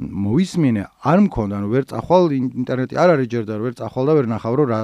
მოისმინე 0.00 0.82
არ 1.04 1.18
მქონდა, 1.28 1.54
ანუ 1.60 1.68
ვერ 1.70 1.84
წახვალ 1.92 2.24
ინტერნეტი 2.32 2.94
არ 2.96 3.08
არის 3.14 3.28
ჯერ 3.30 3.44
და 3.44 3.54
ვერ 3.60 3.74
წახვალ 3.76 4.04
და 4.08 4.12
ვერ 4.16 4.26
ნახავ 4.32 4.54
რომ 4.60 4.66
რა 4.72 4.80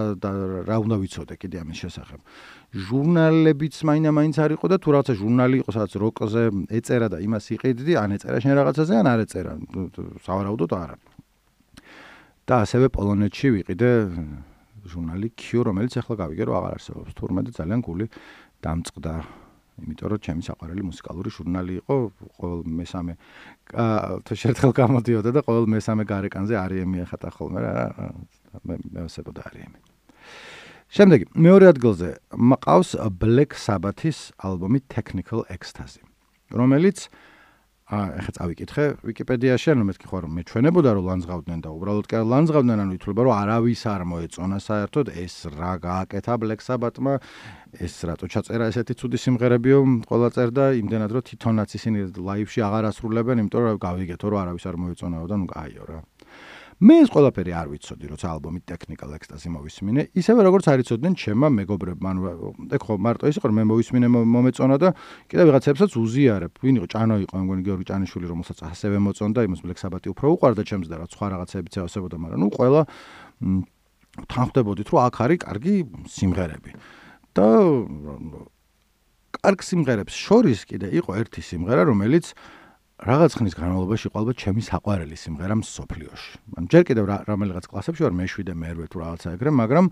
რა 0.69 0.77
უნდა 0.85 0.97
ვიცოდე 1.01 1.35
კიდე 1.41 1.57
ამის 1.65 1.79
შესახებ. 1.83 2.21
ჟურნალებიც 2.77 3.75
მაინდა-მაინც 3.89 4.37
არ 4.37 4.51
იყო 4.61 4.67
და 4.69 4.77
თუ 4.77 4.89
რაღაცა 4.93 5.15
ჟურნალი 5.17 5.57
იყო, 5.65 5.71
სადაც 5.73 5.93
როკზე 5.97 6.43
ეწერა 6.69 7.09
და 7.09 7.19
იმას 7.25 7.45
იყიდდი, 7.57 7.93
ან 7.97 8.11
ეწერა 8.21 8.39
შენ 8.45 8.53
რაღაცაზე, 8.61 8.93
ან 9.01 9.07
არ 9.09 9.21
ეწერა. 9.25 9.53
სავარაუდოდ 10.27 10.73
არა. 10.77 10.97
და 12.47 12.63
ასევე 12.63 12.87
პოლონეთში 12.95 13.49
ვიყიდე 13.59 13.91
ჟურნალი 14.87 15.29
Q, 15.35 15.67
რომელიც 15.67 15.99
ახლა 15.99 16.15
გავიგე 16.23 16.47
რომ 16.47 16.55
აღარ 16.63 16.73
არსებობს. 16.79 17.11
თურმე 17.19 17.43
და 17.43 17.51
ძალიან 17.59 17.81
გული 17.83 18.07
დამწყდა. 18.63 19.15
იმიტომ 19.77 20.09
რომ 20.13 20.21
ჩემი 20.25 20.43
საყვარელი 20.47 20.83
მუსიკალური 20.89 21.31
ჟურნალი 21.37 21.75
იყო 21.81 21.97
ყოველ 22.41 22.61
მესამე 22.81 23.13
თუ 24.25 24.33
შეერთხელ 24.41 24.73
გამოდიოდა 24.81 25.31
და 25.37 25.41
ყოველ 25.45 25.67
მესამე 25.77 26.03
გარეკანზე 26.09 26.55
არიემი 26.57 26.99
ახატა 27.05 27.29
ხოლმე 27.37 27.61
რა 27.61 27.75
მე 28.65 28.75
მე 28.93 29.01
ვსებოდა 29.07 29.41
არიემი. 29.53 29.79
შემდეგი 30.97 31.25
მეორე 31.35 31.67
ადგილზე 31.75 32.09
მყავს 32.33 32.91
Black 33.21 33.53
Sabbath-ის 33.59 34.33
ალბომი 34.41 34.81
Technical 34.89 35.45
Ecstasy 35.51 36.01
რომელიც 36.55 37.11
აა 37.87 38.07
ეხლა 38.19 38.33
წავიკითხე 38.35 38.85
ვიკიპედიაში 39.07 39.71
ანუ 39.71 39.85
მეთქი 39.87 40.09
ხო 40.11 40.19
რომ 40.25 40.33
მეჩვენებოდა 40.35 40.91
რომ 40.99 41.05
ლანძღავდნენ 41.07 41.61
და 41.63 41.71
უბრალოდ 41.71 42.07
კი 42.11 42.23
ლანძღავდნენ 42.33 42.83
ანუ 42.83 42.97
ითვლება 42.99 43.23
რომ 43.27 43.35
არავის 43.37 43.83
არ 43.95 44.03
მოეწონა 44.11 44.59
საერთოდ 44.67 45.07
ეს 45.23 45.37
რა 45.55 45.73
გააკეთა 45.87 46.35
Black 46.43 46.67
Sabbath-მა 46.67 47.15
ეს 47.79 47.95
რატო 48.11 48.27
ჩაწერა 48.27 48.75
ესეთი 48.75 48.99
ცუდი 48.99 49.19
სიმღერებიო 49.23 49.79
ყველა 50.11 50.29
წერდა 50.35 50.65
იმდენად 50.83 51.11
რომ 51.15 51.27
თვითონაც 51.31 51.71
ისინი 51.79 51.99
ლაივში 52.27 52.59
აღარ 52.67 52.91
ასრულებენ 52.91 53.47
იმიტომ 53.47 53.63
რომ 53.71 53.79
გავიგეთო 53.87 54.27
რომ 54.35 54.43
არავის 54.43 54.67
არ 54.67 54.77
მოეწონაო 54.83 55.27
და 55.31 55.37
ნუ 55.39 55.47
კაიო 55.55 55.85
რა 55.87 55.99
მე 56.77 56.95
ეს 57.01 57.09
ყველაფერი 57.09 57.53
არ 57.57 57.69
ვიცოდი, 57.73 58.09
როცა 58.13 58.27
ალბომი 58.37 58.61
Technical 58.69 59.15
Ecstasy 59.17 59.49
მოვისმინე, 59.49 60.03
ისევე 60.13 60.45
როგორც 60.45 60.67
არ 60.69 60.83
იცოდნენ 60.85 61.15
ჩემმა 61.17 61.49
მეგობრებმა, 61.57 62.09
ანუ 62.13 62.21
ეგ 62.77 62.83
ხო 62.85 62.95
მარტო 63.01 63.31
ის 63.33 63.39
იყო 63.41 63.49
რომ 63.49 63.57
მე 63.57 63.65
მოვისმინე 63.73 64.07
მომეწონა 64.13 64.77
და 64.77 64.89
კიდე 65.25 65.43
ვიღაცებსაც 65.49 65.97
უზიარებ. 65.97 66.53
ვინ 66.61 66.75
იყო? 66.77 66.87
ჭანო 66.93 67.17
იყო, 67.25 67.35
მგონი 67.49 67.63
გიორგი 67.65 67.85
ჭანიშვილი, 67.89 68.27
რომელსაც 68.29 68.59
ასევე 68.61 68.97
მოწონდა, 69.09 69.41
იმას 69.49 69.61
Black 69.65 69.81
Sabbath-ი 69.81 70.09
უფრო 70.13 70.27
უყვარდა 70.37 70.63
ჩემს 70.69 70.89
და 70.93 71.01
რა 71.01 71.07
სხვა 71.09 71.27
რაღაცებიც 71.33 71.75
ევასებოდა, 71.81 72.17
მაგრამ 72.21 72.41
ნუ 72.45 72.49
ყველა 72.61 72.83
თანხდებოდით, 74.37 74.89
რომ 74.93 75.01
აქ 75.01 75.17
არის 75.25 75.39
კარგი 75.49 75.75
სიმღერები. 76.13 76.71
და 77.37 77.47
კარგ 79.37 79.61
სიმღერებს 79.61 80.15
შორის 80.17 80.65
კიდე 80.65 80.89
იყო 80.97 81.11
ერთი 81.21 81.43
სიმღერა, 81.45 81.83
რომელიც 81.93 82.33
რაღაც 82.97 83.33
ხნის 83.37 83.53
განმავლობაში 83.53 84.09
ყოლბა 84.09 84.33
ჩემი 84.41 84.63
საყვარელი 84.65 85.17
სიმღერა 85.21 85.55
მსოფლიოში. 85.61 86.33
ანუ 86.57 86.67
ჯერ 86.73 86.83
კიდევ 86.89 87.05
რომელიღაც 87.29 87.65
კლასებში 87.69 88.03
ვარ 88.09 88.15
მე-7 88.17 88.57
მე-8 88.57 88.89
თუ 88.89 88.97
რაღაცა 89.05 89.29
ეგრე, 89.37 89.51
მაგრამ 89.53 89.87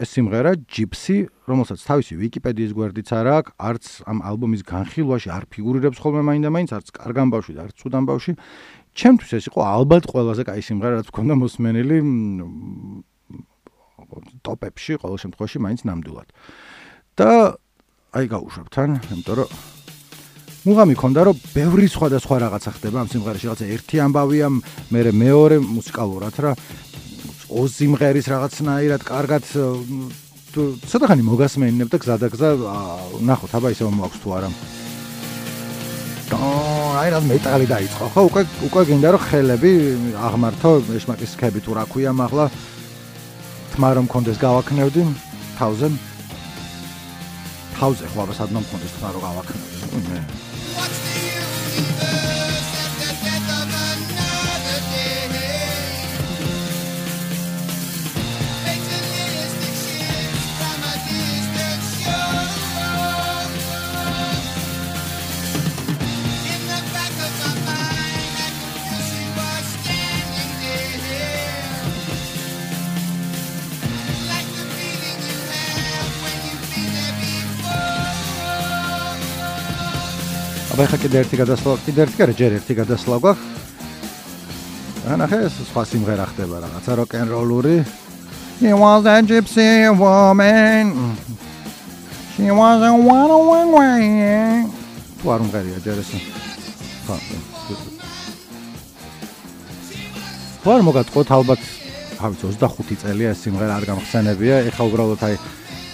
ეს 0.00 0.08
სიმღერა 0.16 0.52
Gypsy, 0.72 1.16
რომელსაც 1.44 1.84
თავისი 1.84 2.16
ვიკიპედიის 2.16 2.72
გვერდიც 2.72 3.08
არ 3.12 3.26
აქვს, 3.36 3.52
არც 3.60 3.84
ამ 4.08 4.18
ალბომის 4.24 4.62
განხილვაში 4.64 5.28
არ 5.36 5.44
ფიგურირებს 5.52 5.98
ხოლმე 6.00 6.22
მაინდა-მაინც, 6.32 6.70
არც 6.72 6.88
კარგან 6.96 7.28
ბავშვი 7.28 7.52
და 7.60 7.60
არც 7.68 7.74
ცუდან 7.76 8.02
ბავშვი. 8.08 8.32
ჩემთვის 8.96 9.30
ეს 9.36 9.44
იყო 9.52 9.60
ალბათ 9.60 10.04
ყველაზე 10.08 10.42
კაი 10.48 10.62
სიმღერა, 10.64 10.94
რაც 11.04 11.08
მქონდა 11.12 11.34
მოსმენილი 11.44 11.96
ტოპებში, 14.40 14.92
ყოველ 14.96 15.18
შემთხვევაში 15.20 15.58
მაინც 15.60 15.80
ნამდვილად. 15.84 16.28
და 17.20 17.60
აი 18.16 18.24
გაუშვებ 18.32 18.66
თან, 18.72 18.90
იმიტომ 19.12 19.36
რომ 19.36 19.81
მუღამი 20.62 20.94
ქონდა 20.94 21.20
რომ 21.26 21.38
ბევრი 21.56 21.88
სხვადასხვა 21.90 22.36
რაღაცა 22.46 22.70
ხდება 22.78 23.02
ამ 23.02 23.08
სიმღერაში, 23.10 23.46
რაღაცა 23.50 23.66
ერთი 23.74 23.96
ამბავია, 23.98 24.46
მე 24.94 25.00
მეორე 25.10 25.56
მუსიკალურად 25.58 26.34
რა. 26.38 26.52
ოზიმღერის 27.50 28.26
რაღაცნაირად 28.30 29.02
კარგად 29.02 29.42
თუ 30.54 30.62
ცოტახანი 30.86 31.22
მოგასმენინებ 31.26 31.88
და 31.90 31.98
გზადაგზა 31.98 32.48
ნახოთ, 33.26 33.52
აბა 33.58 33.68
ისე 33.74 33.90
მოაქვს 33.90 34.22
თუ 34.22 34.28
არა. 34.38 34.48
აი 37.02 37.08
რა 37.10 37.18
მეტალი 37.26 37.66
დაიწყო. 37.66 38.04
ხო 38.14 38.20
უკვე 38.30 38.42
უკვე 38.70 38.82
გინდა 38.88 39.08
რომ 39.12 39.22
ხელები 39.26 39.72
აღმართო 40.14 40.70
ეშმაკის 40.96 41.32
ხები 41.42 41.60
თუ 41.66 41.70
რა 41.74 41.84
ქვია 41.90 42.12
მაღლა. 42.14 42.46
თმა 43.74 43.88
რომ 43.98 44.06
კონდეს 44.06 44.38
გავაქნევდი. 44.38 45.02
თავზე. 45.58 45.88
თავზე 47.76 48.04
ხო 48.14 48.18
აბა 48.22 48.34
სადმო 48.38 48.60
კონდეს 48.70 48.92
თმა 48.96 49.08
რომ 49.12 49.22
გავაქნევდი 49.26 50.51
აბა 80.72 80.84
ხა 80.88 80.98
კიდე 81.04 81.16
ერთი 81.20 81.36
გადასვლა, 81.36 81.72
კიდე 81.84 82.00
ერთი 82.06 82.16
კერე 82.16 82.32
ჯერ 82.32 82.52
ერთი 82.56 82.74
გადასვლა 82.80 83.16
გვაქვს. 83.20 83.62
ანა 85.12 85.26
ხე 85.28 85.38
ეს 85.44 85.54
სხვა 85.68 85.82
სიმღერა 85.84 86.24
ხდება 86.32 86.56
რაღაცა 86.64 86.92
როკ-ენ-როლური. 86.96 87.76
She 88.56 88.72
was 88.72 89.04
a 89.04 89.20
gypsy 89.20 89.92
woman. 89.92 91.12
She 92.32 92.48
was 92.48 92.80
a 92.80 92.92
one 92.96 93.32
one 93.36 93.70
way. 93.76 94.64
თუ 95.20 95.26
არ 95.28 95.40
უმღერია 95.44 95.78
ჯერ 95.84 95.98
ეს. 96.00 96.10
ხა. 97.04 97.16
ვარ 100.64 100.80
მოგატყოთ 100.88 101.28
ალბათ 101.36 101.62
ავიც 102.16 102.40
25 102.48 102.96
წელია 103.02 103.36
ეს 103.36 103.44
სიმღერა 103.44 103.76
არ 103.76 103.84
გამხსენებია. 103.92 104.56
ეხა 104.72 104.82
უბრალოდ 104.88 105.20
აი 105.20 105.36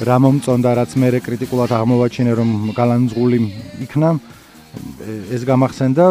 რა 0.07 0.17
მომწონდა 0.23 0.71
რაც 0.79 0.91
მე 1.01 1.09
კრიტიკულად 1.27 1.71
აღმოვაჩინე 1.75 2.33
რომ 2.39 2.51
გალანძღული 2.79 3.39
იქნა. 3.89 4.38
ეს 5.35 5.43
გამახსენდა 5.49 6.05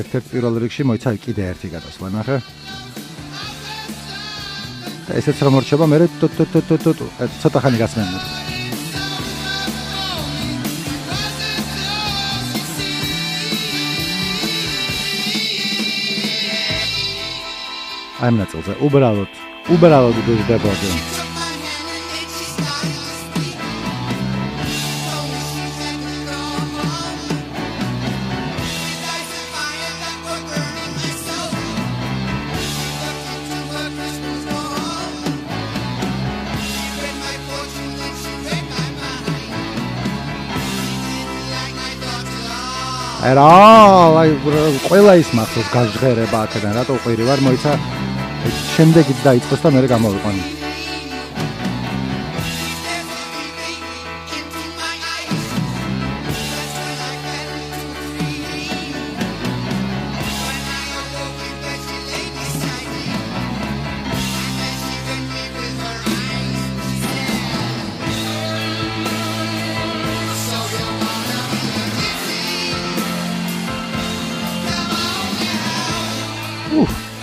ერთ-ერთ 0.00 0.26
პირველ 0.30 0.54
რიგში 0.62 0.86
მოიცა 0.88 1.10
კიდე 1.24 1.42
ერთი 1.54 1.68
გადასვლა 1.74 2.08
ნახე 2.14 2.38
ესეც 5.18 5.38
რომ 5.44 5.52
მორჩება 5.58 5.86
მე 5.90 5.98
ტუ 6.20 6.26
ტუ 6.36 6.44
ტუ 6.52 6.60
ტუ 6.68 6.76
ტუ 6.84 7.06
ცოტა 7.42 7.58
ხანი 7.64 7.78
გასმენდა 7.82 8.18
აი 18.24 18.30
მნაწილზე 18.38 18.72
უბრალოდ 18.86 19.30
უბრალოდ 19.74 20.16
გძდებოდი 20.24 21.23
რა, 43.24 43.44
აი 44.20 44.34
ყველა 44.84 45.14
ის 45.16 45.30
მახსოვს 45.32 45.70
გაჟღერება 45.72 46.42
აქედან, 46.44 46.76
რატო 46.76 46.98
ყვირი 47.00 47.24
ვარ, 47.24 47.40
მოიცა 47.46 47.72
შემდეგიც 48.74 49.24
დაიწყოს 49.24 49.64
და 49.64 49.72
მე 49.72 49.86
გამოვიყვანი. 49.94 50.63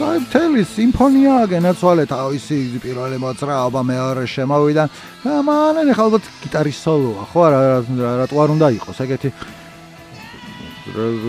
მთელი 0.02 0.62
სიმფონია 0.66 1.36
გენაცვალე 1.52 2.04
თავისი 2.10 2.58
პირველი 2.82 3.18
მოძრაობა 3.22 3.82
მეორე 3.86 4.24
შემოვიდა 4.34 4.86
და 5.24 5.34
მანენ 5.46 5.92
ახლა 5.94 6.06
ალბათ 6.10 6.30
გიტარის 6.42 6.80
სოლოა 6.82 7.26
ხო 7.30 7.40
არა 7.48 7.60
რატო 8.22 8.36
არ 8.42 8.54
უნდა 8.56 8.68
იყოს 8.82 8.98
ეგეთი 9.06 9.30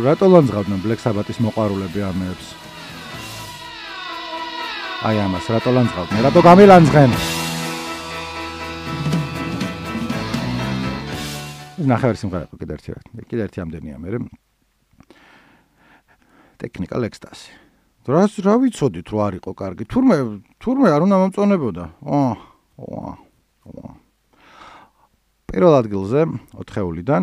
რატო 0.08 0.26
ლანძღავდნენ 0.32 0.80
Black 0.84 1.00
Sabbath-ის 1.04 1.38
მოყვარულები 1.44 2.00
ამებს 2.08 2.46
აი 5.04 5.16
ამას 5.26 5.46
რატო 5.52 5.70
ლანძღავდნენ 5.76 6.20
რატო 6.26 6.40
გამილანძღენ 6.48 7.10
ნახევარი 11.92 12.18
სიმღერა 12.22 12.46
კიდე 12.56 12.72
ერთი 12.78 12.90
კიდე 13.28 13.42
ერთი 13.48 13.58
ამდენია 13.66 13.96
მე 14.00 14.22
ტექნიკალ 16.62 17.10
ექსტასი 17.10 17.61
რას 18.02 18.34
რა 18.42 18.58
ვიცოდით 18.58 19.06
რო 19.14 19.18
არ 19.22 19.34
იყო 19.38 19.52
კარგი? 19.54 19.84
თურმე 19.86 20.16
თურმე 20.58 20.88
არ 20.90 21.02
უნდა 21.06 21.16
მომწონებოდა. 21.22 21.84
აა 22.02 22.32
აა 22.82 23.12
პირველ 25.52 25.74
ადგილზე 25.78 26.20
4-ულიდან 26.58 27.22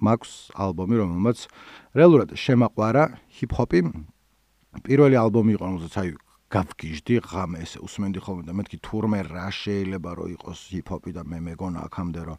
მაქვს 0.00 0.32
ალბომი 0.58 0.94
რომელმაც 0.98 1.38
რეალურად 1.94 2.34
შემაყვარა 2.34 3.04
ჰიპ-ჰოპი. 3.38 3.80
პირველი 4.82 5.16
ალბომი 5.22 5.54
იყო 5.54 5.64
რომელსაც 5.70 5.94
აი 6.02 6.10
გავგიჟდი 6.50 7.14
ღამე 7.30 7.62
ესე 7.62 7.78
უსმენდი 7.78 8.20
ხოლმე 8.26 8.42
და 8.48 8.52
მეთქი 8.58 8.78
თურმე 8.82 9.22
რა 9.30 9.48
შეიძლება 9.54 10.10
რომ 10.18 10.34
იყოს 10.34 10.60
ჰიპ-ჰოპი 10.74 11.10
და 11.14 11.22
მე 11.22 11.38
მეგონა 11.46 11.78
აქამდე 11.86 12.22
რომ. 12.26 12.38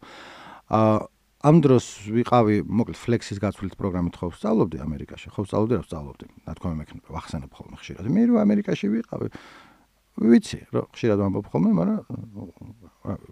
აა 0.68 1.00
ამ 1.42 1.56
დროს 1.66 1.86
ვიყავი, 2.14 2.62
მოკლედ 2.70 2.98
ფლექსის 3.02 3.42
გაცვლის 3.42 3.76
პროგრამით 3.80 4.16
ხო 4.18 4.30
ვსწავლობდი 4.32 4.78
ამერიკაში, 4.86 5.34
ხო 5.34 5.42
ვსწავლობდი 5.46 5.74
რა 5.78 5.82
ვსწავლობდი. 5.82 6.26
ნათქვამი 6.46 6.76
მექნება, 6.82 7.08
ვახსენებ 7.18 7.52
ხოლმე 7.58 7.78
ხშირად. 7.82 8.06
მე 8.14 8.22
რო 8.30 8.36
ამერიკაში 8.46 8.86
ვიყავი, 8.94 9.28
ვიცი, 10.22 10.60
რომ 10.70 10.86
ხშირად 10.94 11.18
ვამბობ 11.18 11.46
ხოლმე, 11.50 11.72
მაგრამ 11.82 12.00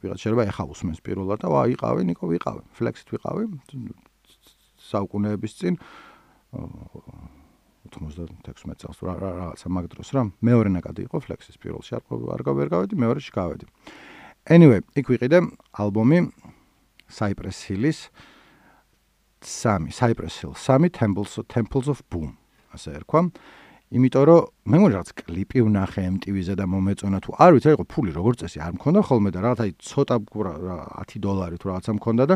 ვიღაც 0.02 0.19
შეიძლება 0.26 0.43
ეხა 0.50 0.63
უსმენს 0.74 1.00
პირველად 1.06 1.38
და 1.43 1.48
ვა, 1.54 1.62
იყავი, 1.76 2.02
ნიკო, 2.10 2.26
ვიყავი, 2.34 2.62
ფლექსით 2.80 3.08
ვიყავი 3.13 3.43
საუკუნეების 4.89 5.54
წინ 5.60 5.78
96 7.89 8.78
წელს 8.82 9.02
რა 9.06 9.15
რაღაცა 9.22 9.69
მაგ 9.69 9.86
დროს 9.93 10.10
რა 10.15 10.24
მეორე 10.45 10.69
ნაკადი 10.78 11.06
იყო 11.08 11.22
ფლექსის 11.26 11.58
პირველში 11.62 11.98
არ 11.98 12.04
არ 12.36 12.41
გავერგავდი 12.50 13.00
მეორეში 13.04 13.34
გავედი 13.34 13.65
anyway 14.56 14.82
იქ 15.00 15.06
ვიყიდე 15.13 15.39
ალბომი 15.84 16.19
Cypress 17.10 17.65
Hill-ის 17.69 18.00
სამი 19.41 19.91
Cypress 19.95 20.43
Hill, 20.43 20.54
სამი 20.56 20.89
Temples 20.91 21.39
Temples 21.48 21.88
of 21.89 22.04
Boom, 22.12 22.36
ასე 22.76 23.00
ერქვა. 23.00 23.30
იმიტომ 23.89 24.24
რომ 24.30 24.41
მე 24.69 24.78
მგონი 24.78 24.93
რაღაც 24.93 25.12
კლიპი 25.17 25.60
ვნახე 25.65 26.02
MTV-ზე 26.13 26.54
და 26.62 26.65
მომეწონა 26.69 27.19
თუ 27.26 27.32
არ 27.41 27.52
ვიცი, 27.58 27.69
იყო 27.74 27.86
ფული 27.89 28.12
როგორც 28.13 28.38
წესი 28.45 28.60
არ 28.62 28.74
მქონდა 28.78 29.00
ხოლმე 29.02 29.30
და 29.34 29.39
რაღაცა 29.41 29.65
ცოტა 29.82 30.15
10 30.30 31.17
დოლარი 31.26 31.58
თუ 31.58 31.65
რაღაცა 31.74 31.91
მქონდა 31.98 32.24
და 32.30 32.36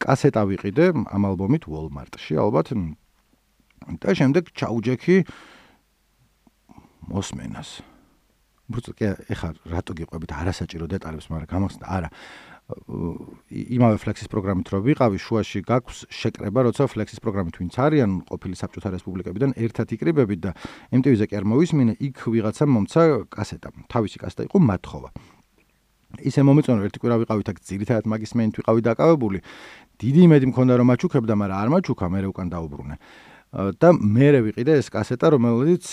კასეტა 0.00 0.42
ვიყიდე 0.48 0.84
ამ 1.12 1.22
ალბომით 1.28 1.68
Walmart-ში 1.68 2.40
ალბათ 2.40 2.72
და 4.00 4.10
შემდეგ 4.16 4.44
ჩაუჯექი 4.56 5.16
მოსმენას. 7.12 7.70
უბრალოდ 8.64 8.96
კი 8.96 9.06
ეხა 9.28 9.48
რატო 9.68 9.92
გიყვებით 9.92 10.30
არასაჭირო 10.40 10.88
დეტალებს, 10.88 11.28
მაგრამ 11.28 11.48
გამახსენდა 11.52 11.84
არა. 11.84 12.08
იმავე 12.64 13.96
ფლექსის 14.00 14.30
პროგრამით 14.32 14.70
რო 14.72 14.78
ვიყავი, 14.88 15.18
შუაში 15.20 15.60
გაქვს 15.68 15.98
შეკრება, 16.08 16.64
როცა 16.64 16.88
ფლექსის 16.88 17.20
პროგრამით 17.20 17.60
ვინც 17.60 17.76
არიან 17.76 18.12
ყოფილი 18.24 18.56
საბჭოთა 18.56 18.88
რესპუბლიკებიდან 18.96 19.52
ერთად 19.60 19.92
იკრიბებით 19.92 20.40
და 20.40 20.50
MTV-ზე 20.96 21.28
კი 21.28 21.34
არ 21.36 21.44
მოვისმინე, 21.44 21.92
იქ 22.00 22.24
ვიღაცა 22.24 22.64
მომცა 22.64 23.02
კასეტა. 23.28 23.68
თავისი 23.92 24.16
კასეტა 24.16 24.48
იყო 24.48 24.58
მათხოვა. 24.64 25.08
ისე 26.24 26.40
მომეწონა 26.46 26.88
ერთი 26.88 26.98
კვირა 27.04 27.16
ვიყავით 27.20 27.48
აქ 27.52 27.58
ძირითადად 27.68 28.04
მაგის 28.08 28.32
მენით 28.38 28.54
ვიყავი 28.64 28.80
დაკავებული. 28.86 29.38
დიდი 30.00 30.20
იმედი 30.24 30.46
მქონდა 30.54 30.72
რომ 30.78 30.86
მაჩუქებდა, 30.88 31.34
მაგრამ 31.36 31.58
არ 31.60 31.68
მაჩუქა, 31.74 32.06
მე 32.08 32.18
უკან 32.32 32.48
დაუბრუნე. 32.48 32.96
და 33.54 33.88
მე 33.94 34.28
ვიყიდე 34.50 34.72
ეს 34.82 34.88
კასეტა, 34.90 35.26
რომელიც 35.38 35.86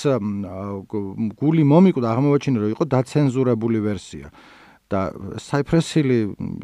გული 1.38 1.64
მომიკვდა, 1.68 2.08
აღმოჩინე 2.10 2.58
რომ 2.58 2.70
იყო 2.74 2.84
დაცენზურებული 2.90 3.80
ვერსია. 3.86 4.34
და 4.91 5.01
საიფრესილი 5.43 6.19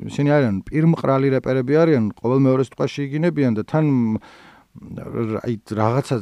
ისინი 0.06 0.30
არიან 0.30 0.56
პირმყრალი 0.68 1.28
რეპერები 1.36 1.74
არიან, 1.82 2.04
ყოველ 2.22 2.38
მეორე 2.46 2.62
სიტყვაში 2.70 3.00
იგინებიან 3.10 3.58
და 3.58 3.62
თან 3.66 3.86
აი 4.72 5.54
რაღაცა 5.68 6.16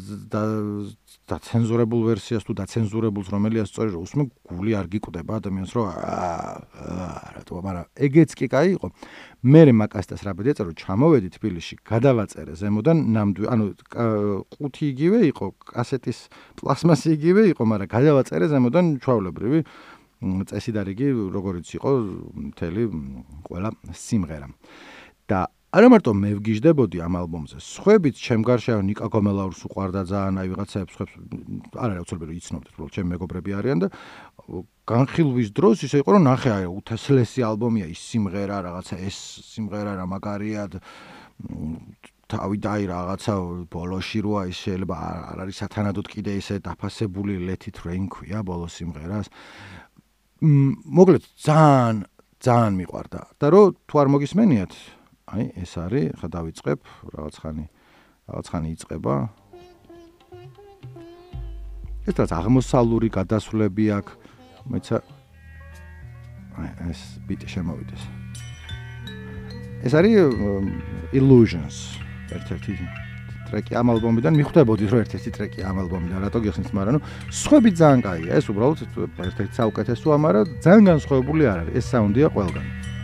დაცენზურებულ 1.31 2.01
ვერსიას 2.11 2.43
თუ 2.43 2.53
დაცენზურებულს 2.59 3.29
რომელია 3.31 3.63
სწორი 3.63 3.95
რომ 3.95 4.03
უსმენ 4.03 4.27
გული 4.51 4.75
არ 4.75 4.87
გიკვდება 4.91 5.39
ადამიანს 5.39 5.71
რომ 5.79 5.87
რატო 7.39 7.63
მაგრამ 7.63 7.87
ეგეც 8.11 8.35
კი 8.35 8.47
кай 8.51 8.75
იყო 8.75 8.91
მე 9.47 9.63
მაკასტას 9.71 10.27
რა 10.27 10.35
ბედი 10.35 10.51
ეწერო 10.51 10.75
ჩამოვედი 10.83 11.31
თბილისში 11.39 11.75
გადავაწერე 11.87 12.59
ზემოდან 12.59 12.99
ნამდვილ 13.15 13.47
ანუ 13.55 13.65
ყუთი 14.59 14.85
იგივე 14.99 15.21
იყო 15.31 15.47
კასეტის 15.71 16.19
პლასმასი 16.59 17.15
იგივე 17.15 17.55
იყო 17.55 17.63
მაგრამ 17.71 17.95
გადავაწერე 17.95 18.51
ზემოდან 18.51 18.99
ჩავლებრივი 20.26 20.46
წესიდარიგი 20.50 21.08
როგორიც 21.34 21.68
იყო 21.78 21.92
მთელი 22.50 22.84
ყველა 23.46 23.70
სიმღერა 23.94 24.48
და 25.30 25.46
არა 25.76 25.88
მარტო 25.92 26.12
მე 26.16 26.30
ვგიჟდებოდი 26.40 27.02
ამ 27.04 27.16
ალბომზე, 27.20 27.60
სხვაებიც 27.60 28.16
ჩემ 28.16 28.42
გარშემო 28.48 28.82
ნიკა 28.90 29.08
გომელაურს 29.12 29.62
უყვარდა 29.68 30.02
ძალიან, 30.08 30.36
აი 30.40 30.48
ვიღაცაებს 30.56 30.94
ხვებს 30.96 31.14
არ 31.76 31.90
არის 31.92 32.04
უცებ 32.06 32.22
რომ 32.24 32.32
იცნობთ, 32.40 32.66
უბრალოდ 32.72 32.94
ჩემი 32.96 33.08
მეგობრები 33.12 33.52
არიან 33.60 33.80
და 33.84 33.88
განხილვის 34.88 35.50
დროს 35.52 35.78
ისე 35.84 35.98
იყო 36.00 36.10
რომ 36.16 36.24
ნახე 36.32 36.52
აი 36.56 36.66
უთესლესი 36.80 37.42
ალბომია 37.44 37.88
ის 37.92 38.02
სიმღერა, 38.08 38.56
რაღაცა 38.72 38.96
ეს 39.04 39.18
სიმღერა 39.52 39.92
რა 40.00 40.06
მაგარია 40.16 40.64
თავი 42.26 42.58
დაი 42.58 42.84
რაღაცა 42.90 43.34
ბოლოში 43.70 44.20
როა 44.26 44.42
ის 44.50 44.58
შეიძლება 44.66 44.96
არ 45.30 45.40
არის 45.46 45.60
სათანადოდ 45.62 46.08
კიდე 46.10 46.32
ისე 46.42 46.56
დაფასებული 46.66 47.38
it 47.54 47.78
rain 47.86 48.10
ქვია 48.10 48.42
ბოლო 48.42 48.66
სიმღერას. 48.66 49.30
მოკლედ 50.46 51.24
ძალიან 51.42 51.96
ძალიან 52.46 52.74
მიყვარდა 52.80 53.22
და 53.42 53.46
რომ 53.50 53.74
თუ 53.90 53.96
არ 54.02 54.08
მოგისმენიათ 54.14 54.74
აი 55.26 55.44
ეს 55.58 55.74
არის, 55.82 56.22
ხა 56.22 56.28
დავიწყებ, 56.30 56.80
რაღაც 57.18 57.36
ხანი 57.42 57.66
რაღაც 58.30 58.46
ხანი 58.54 58.70
იწება. 58.78 59.16
ეს 62.06 62.14
რაც 62.22 62.32
აღმოსავლური 62.38 63.10
გადასვლები 63.10 63.86
აქვს, 63.98 64.14
მეცა 64.70 64.98
აი 66.62 66.70
ეს 66.94 67.00
ბიტი 67.26 67.48
შემოვიდეს. 67.50 68.04
ეს 69.86 69.94
არის 69.98 70.14
illusions 71.14 71.76
ერთ-ერთი 72.30 73.05
ტრეკი 73.50 73.78
ამ 73.80 73.88
ალბომიდან 73.96 74.34
მიხვდებოდით 74.40 74.90
რომ 74.94 75.04
ერთ-ერთი 75.06 75.30
ტრეკი 75.38 75.60
ამ 75.70 75.78
ალბომიდან 75.86 76.26
რატო 76.26 76.40
გიხსნით 76.46 76.72
მაგრამ 76.78 76.98
ნუ 76.98 77.02
სხვები 77.42 77.70
ძალიან 77.82 78.02
კაია 78.08 78.32
ეს 78.40 78.50
უბრალოდ 78.52 78.80
ერთ-ერთი 79.30 79.54
საუკეთესოა 79.60 80.16
მაგრამ 80.26 80.58
ძალიან 80.66 80.84
განსხვავებული 80.92 81.44
არ 81.52 81.58
არის 81.66 81.74
ეს 81.80 81.86
საუნდია 81.94 82.28
ყველგან 82.36 82.95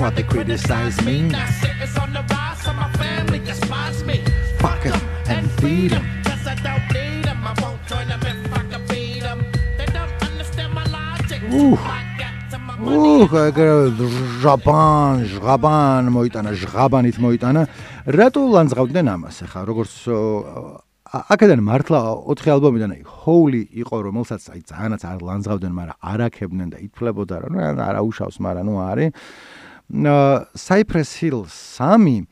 what 0.00 0.16
they 0.16 0.22
criticize 0.22 0.96
me. 1.04 1.30
It's 1.84 1.96
on 1.98 2.12
the 2.12 2.24
rise, 2.32 2.62
so 2.62 2.72
my 2.72 2.90
family 2.92 3.38
despise 3.40 4.02
me. 4.04 4.24
Fuck 4.58 4.82
them 4.82 5.00
and 5.28 5.50
feed 5.60 5.90
them. 5.92 6.04
Cause 6.24 6.46
I 6.46 6.54
don't 6.66 6.86
need 6.94 7.24
them. 7.24 7.38
I 7.44 7.52
won't 7.60 7.80
join 7.86 8.08
them 8.08 8.20
if 8.24 8.52
I 8.52 8.62
can 8.70 8.82
beat 8.88 9.20
them. 9.20 9.44
They 9.78 9.86
don't 9.86 10.14
understand 10.22 10.72
my 10.74 10.84
logic. 10.96 11.40
Ooh. 11.52 11.78
უხ, 12.80 13.32
ეგრე 13.52 13.72
ჟაბან, 14.40 15.16
ჟაბან 15.36 16.04
მოიტანა, 16.16 16.50
ჟაბანით 16.64 17.16
მოიტანა. 17.20 17.62
რატო 18.08 18.40
ლანძღავდნენ 18.56 19.06
ამას 19.14 19.36
ახლა? 19.44 19.60
როგორც 19.68 19.92
აქედან 21.10 21.60
მართლა 21.66 22.00
4 22.30 22.52
ალბომიდან 22.54 22.90
აი 22.94 23.02
Holy 23.02 23.62
იყო 23.82 23.96
რომელსაც 24.06 24.42
აი 24.54 24.60
ძალიანაც 24.62 25.02
არ 25.10 25.18
ლანძღავდნენ, 25.26 25.72
მაგრამ 25.74 25.98
არაქებდნენ 26.06 26.68
და 26.70 26.78
ითვლებოდა 26.86 27.36
რომ 27.42 27.52
არა 27.82 28.00
უშავს, 28.06 28.36
მაგრამ 28.38 28.64
ნუ 28.70 28.74
არის. 28.78 29.10
Cypress 30.54 31.10
Hill 31.18 31.50
3 31.50 32.30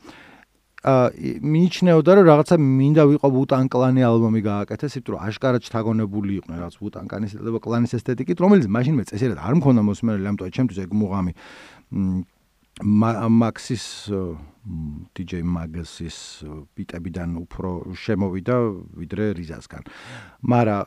ა 0.79 1.11
მიიჩნეოდა 1.43 2.11
რომ 2.15 2.23
რაღაცა 2.31 2.55
მინდა 2.55 3.03
ვიყო 3.11 3.27
ვუტან 3.35 3.67
კლანი 3.67 3.99
ალბომი 3.99 4.39
გააკეთეს, 4.47 4.95
იმიტომ 4.95 5.11
რომ 5.11 5.21
აშკარად 5.27 5.61
შთაგონებული 5.67 6.39
იყვნენ 6.39 6.55
რაღაც 6.55 6.75
ვუტან 6.79 7.05
კლანის 7.11 7.35
ესთეტიკით, 7.35 7.59
კლანის 7.59 7.91
ესთეტიკით, 7.99 8.37
რომელიც 8.39 8.65
მაშინ 8.71 8.95
მე 8.95 9.03
წესერად 9.11 9.43
არ 9.43 9.53
მქონდა 9.59 9.81
მოსმენელი, 9.83 10.23
ამიტომ 10.31 10.55
ჩემთვის 10.55 10.79
ეგ 10.79 10.91
მუღამი 10.95 11.31
მაქსის 12.79 13.85
DJ 15.15 15.43
მაგასის 15.43 16.17
ბიტებიდან 16.75 17.35
უფრო 17.43 17.95
შემოვიდა 17.95 18.55
ვიდრე 18.95 19.25
რიზასგან. 19.39 19.83
მარა 20.43 20.77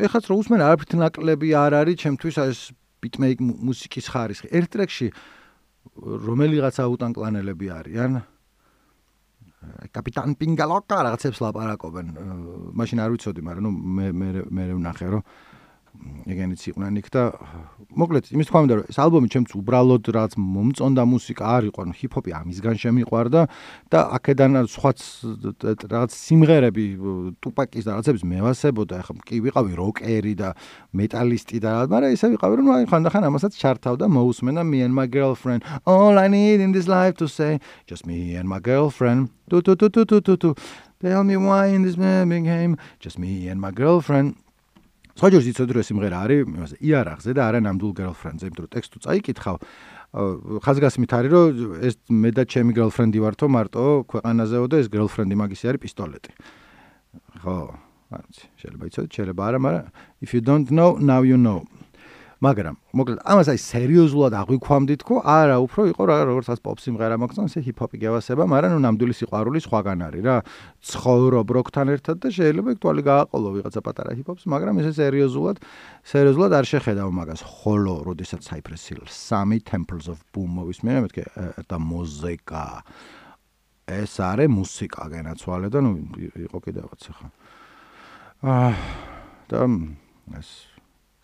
ეხაც 0.00 0.24
რო 0.30 0.34
უსმენ 0.40 0.60
არაფრით 0.64 0.92
ნაკლები 0.98 1.48
არ 1.54 1.72
არის 1.84 2.00
ჩემთვის 2.02 2.36
ეს 2.42 2.60
ბიტმეიკ 3.04 3.38
მუსიკის 3.42 4.06
ხარისხი. 4.08 4.48
ერთ 4.50 4.68
ტრეკში 4.74 5.08
რომელიღაცა 5.94 6.84
უტანკლანელები 6.88 7.66
არიან 7.70 8.12
კაპიტან 9.94 10.36
პინგალოკა 10.40 10.96
რაღაცებს 11.06 11.40
ლაპარაკობენ 11.44 12.06
მაშინ 12.76 12.98
არ 13.04 13.10
ვიცოდი 13.14 13.40
მაგრამ 13.44 13.64
ნუ 13.64 13.72
მე 13.72 14.06
მე 14.12 14.28
მე 14.48 14.64
ვნახე 14.74 15.08
რომ 15.12 15.22
ეგენიც 16.24 16.62
იყვნენ 16.72 16.98
იქ 17.00 17.08
და 17.14 17.22
მოკლედ 17.94 18.30
იმის 18.34 18.48
თქვა 18.48 18.60
მინდა 18.64 18.76
რომ 18.80 18.88
ეს 18.90 18.98
ალბომი 18.98 19.28
ჩემს 19.30 19.52
უბრალოდ 19.60 20.08
რაც 20.16 20.32
მომწონდა 20.40 21.02
მუსიკა 21.06 21.44
არ 21.54 21.68
იყო 21.70 21.78
ანუ 21.84 21.94
ჰიპ-ჰოპი 22.00 22.30
ამისგან 22.34 22.76
შემიყვარდა 22.82 23.42
და 23.94 23.98
აქედან 24.18 24.58
სხვაც 24.74 24.98
რაღაც 25.86 26.10
სიმღერები 26.18 26.84
ტუპაკის 27.44 27.86
და 27.86 27.90
რაღაცების 27.94 28.24
მევასებოდა 28.34 28.94
ახლა 29.04 29.22
კი 29.28 29.36
ვიყავი 29.46 29.72
როკერი 29.78 30.34
და 30.34 30.48
მეტალისტი 30.98 31.58
და 31.62 31.72
მაგრამ 31.92 32.16
ისე 32.16 32.26
ვიყავი 32.34 32.54
რომ 32.58 32.68
აი 32.74 32.84
ხანდახან 32.90 33.28
ამასაც 33.30 33.52
ჩართავდა 33.54 34.10
მოусმენა 34.10 34.62
me 34.64 34.82
and 34.82 34.94
my 34.94 35.06
girlfriend. 35.06 35.62
All 35.86 36.18
i 36.18 36.28
need 36.28 36.60
in 36.60 36.72
this 36.72 36.88
life 36.88 37.16
to 37.16 37.28
say 37.28 37.60
just 37.86 38.06
me 38.06 38.34
and 38.34 38.48
my 38.48 38.58
girlfriend. 38.58 39.30
Tu 39.50 39.62
tu 39.62 39.76
tu 39.76 39.88
tu 39.88 40.04
tu 40.04 40.36
tu 40.36 40.54
tell 41.00 41.22
me 41.22 41.36
why 41.36 41.66
in 41.66 41.82
this 41.82 41.96
game 41.96 42.76
just 42.98 43.18
me 43.18 43.48
and 43.48 43.60
my 43.60 43.70
girlfriend 43.70 44.36
სხვაჯერ 45.14 45.42
იცოდი 45.50 45.72
რომ 45.78 45.84
სიმღერა 45.88 46.18
არის 46.24 46.38
იმაზე 46.44 46.76
იარაღზე 46.82 47.30
და 47.38 47.42
არა 47.46 47.58
ნამდვილ 47.62 47.92
girlfriend-ზე, 47.98 48.44
იმიტომ 48.50 48.64
რომ 48.66 48.72
ტექსტი 48.74 48.96
წაიკითხავ. 49.04 49.56
ხაზგასმით 50.64 51.12
არის 51.14 51.30
რომ 51.34 51.46
ეს 51.86 51.94
მე 52.10 52.30
და 52.34 52.42
ჩემი 52.50 52.72
girlfriend-ი 52.74 53.18
ვართო 53.22 53.46
მარტო 53.46 53.84
ქვეყანაზეო 54.10 54.66
და 54.70 54.76
ეს 54.82 54.88
girlfriend-ი 54.90 55.36
მაგისი 55.38 55.64
არის 55.70 55.80
პისტოლეტი. 55.86 56.32
ხო, 57.42 57.56
არ 58.14 58.22
ვიცი, 58.26 58.44
შეიძლება 58.58 58.84
იცოდე, 58.90 59.08
შეიძლება 59.14 59.42
არა, 59.48 59.58
მაგრამ 59.62 59.84
if 60.22 60.30
you 60.34 60.42
don't 60.42 60.68
know, 60.74 60.98
now 60.98 61.22
you 61.22 61.38
know. 61.38 61.62
მაგრამ 62.44 62.76
მოკლედ 62.98 63.18
ამას 63.24 63.48
აი 63.52 63.58
სერიოზულად 63.62 64.34
აღვიქვამდი 64.36 64.94
თქო 65.00 65.16
არა 65.24 65.56
უფრო 65.64 65.82
იყო 65.92 66.02
რა 66.10 66.16
როგორც 66.28 66.48
ას 66.52 66.60
პოპ 66.60 66.78
სიმღერა 66.84 67.16
მოგწონს 67.22 67.56
ეს 67.56 67.64
ჰიპ-ჰოპი 67.64 67.96
გევასება 68.04 68.44
მაგრამ 68.52 68.74
ნუ 68.74 68.80
ნამდვილი 68.84 69.14
სიყვარული 69.16 69.58
სხვაგან 69.64 70.04
არის 70.08 70.22
რა. 70.28 70.36
ცხოვრობ 70.84 71.48
როკთან 71.56 71.86
ერთად 71.94 72.16
და 72.20 72.28
შეიძლება 72.36 72.68
ეგ 72.74 72.78
თვალი 72.84 73.02
გააყოლო 73.08 73.48
ვიღაცა 73.56 73.80
პატარა 73.86 74.12
ჰიპ-ჰოპს 74.18 74.44
მაგრამ 74.50 74.74
ესე 74.84 74.92
სერიოზულად 75.00 75.56
სერიოზულად 76.04 76.52
არ 76.58 76.64
შეხედავ 76.68 77.08
მაგას. 77.16 77.40
ხოლო 77.40 77.94
როდესაც 78.12 78.40
Cypress 78.44 78.82
Hill 78.92 79.04
3 79.08 79.64
Temples 79.64 80.06
of 80.12 80.20
Boom 80.34 80.60
მოვისმენე 80.60 81.00
მეთქე 81.08 81.24
და 81.64 81.76
მუსიკა 81.80 82.66
ეს 83.88 84.20
არის 84.20 84.48
მუსიკა 84.48 85.02
განაცვალე 85.12 85.68
და 85.72 85.80
ნუ 85.84 85.92
იყო 86.48 86.58
კიდევაც 86.64 87.00
ახლა 87.12 87.28
აა 88.44 88.72
და 89.48 89.60
ეს 90.40 90.73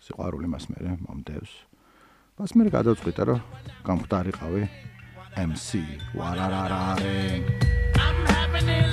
სიყვარული 0.01 0.47
მას 0.49 0.65
მერე 0.73 0.97
მომდევს. 1.05 1.51
მას 2.41 2.51
მერე 2.57 2.69
გადავწყვიტე 2.73 3.23
რომ 3.29 3.39
გამხდარიყავი 3.85 4.63
MC 5.45 5.69
ვარარარარე. 6.17 7.45
I'm 8.01 8.17
having 8.25 8.90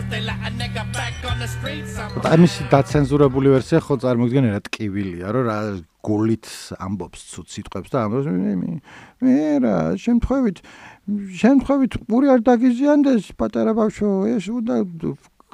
cause 0.00 0.10
they 0.10 0.20
let 0.20 0.36
a 0.46 0.50
nigga 0.56 0.84
back 0.92 1.14
on 1.30 1.38
the 1.38 1.48
streets. 1.48 1.98
I'm 1.98 2.10
ამისი 2.34 2.66
დაცენზურებული 2.72 3.52
ვერსია 3.54 3.80
ხო 3.84 3.94
წარმოგიდგენ 4.04 4.46
რა 4.54 4.60
ტკივილია 4.66 5.32
რომ 5.34 5.44
რა 5.48 5.58
გულით 6.06 6.46
ამბობს 6.86 7.20
ცუც 7.32 7.48
სიტყვებს 7.56 7.92
და 7.92 8.04
ამბობს 8.06 8.26
მე 9.26 9.36
რა 9.64 9.74
შემთხვევით 10.04 10.62
შემთხვევით 11.40 11.98
პური 12.06 12.30
არ 12.30 12.40
დაგიზიანდეს 12.46 13.34
პატარა 13.40 13.74
ბავშვო 13.76 14.10
ეს 14.30 14.46
უნდა 14.50 14.76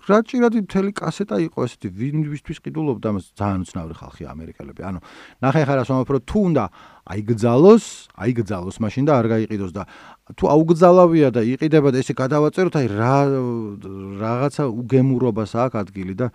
რა 0.07 0.19
ჭირადი 0.23 0.61
მთელი 0.67 0.93
კასეტა 0.95 1.37
იყო 1.51 1.65
ესეთი 1.67 1.89
ვინვისთვის 1.99 2.59
ყიდულობდა 2.63 3.09
მას 3.17 3.25
ძალიან 3.35 3.61
უცნაური 3.67 3.95
ხალხი 3.97 4.23
ამერიკელები. 4.31 4.81
ანუ 4.87 4.99
ნახე 5.43 5.63
ხარ 5.67 5.79
ასე 5.83 5.91
ვამბობ 5.97 6.11
რომ 6.15 6.23
თუ 6.31 6.39
უნდა 6.47 6.65
აიგძალოს 7.11 7.85
აიგძალოს 8.15 8.77
მაშინ 8.87 9.05
და 9.09 9.13
არ 9.19 9.27
გაიყიდოს 9.35 9.73
და 9.75 9.83
თუ 10.37 10.45
აუგძალავია 10.55 11.29
და 11.35 11.41
იყიდება 11.43 11.89
და 11.91 11.99
ესე 12.05 12.15
გადავაწეროთ 12.23 12.75
აი 12.77 12.87
რა 12.93 13.17
რაღაცა 14.23 14.65
უგემურობას 14.71 15.53
აქვს 15.59 15.81
ადგილი 15.83 16.15
და 16.15 16.27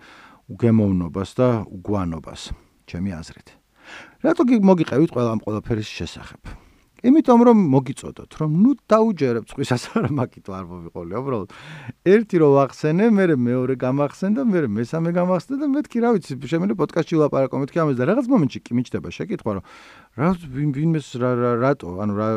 უგემოვნობას 0.52 1.30
და 1.38 1.48
უგვანობას. 1.70 2.40
ჩემი 2.84 3.10
აზრით. 3.16 3.48
რატო 4.20 4.42
მოგიყევით 4.44 5.10
ყველა 5.16 5.30
ამ 5.32 5.40
ყველაფერის 5.40 5.88
შესახებ 5.88 6.71
იმიტომ 7.02 7.40
რომ 7.48 7.58
მოგიწოდოთ 7.72 8.32
რომ 8.40 8.50
ნუ 8.62 8.70
დაუჯერებ 8.90 9.44
წვისას 9.50 9.84
არა 9.98 10.10
მაგიტო 10.18 10.50
არ 10.54 10.64
მოვიყოლე 10.70 11.14
უბრალოდ. 11.18 11.48
ერთი 12.06 12.36
რო 12.42 12.48
ვახსენე 12.56 13.06
მე 13.10 13.24
მეორე 13.42 13.74
გამახსენ 13.82 14.30
და 14.38 14.42
მე 14.46 14.60
მესამე 14.70 15.10
გამახსენ 15.18 15.56
და 15.62 15.66
მეთქი 15.72 15.98
რა 15.98 16.10
ვიცი 16.14 16.32
შემიძლია 16.52 16.78
პოდკასტში 16.78 17.14
ვლაპარაკო 17.18 17.56
მეთქი 17.62 17.78
ამას 17.82 17.96
და 17.98 18.04
რაღაც 18.06 18.26
მომენტში 18.30 18.58
კი 18.62 18.72
მიჩნდება 18.78 19.08
შეკითხვა 19.18 19.50
რომ 19.58 19.64
რა 20.18 20.30
ვინ 20.46 20.70
ვინმეს 20.78 21.08
რა 21.18 21.30
რა 21.42 21.52
რატო 21.58 21.90
ანუ 22.02 22.12
რა 22.16 22.28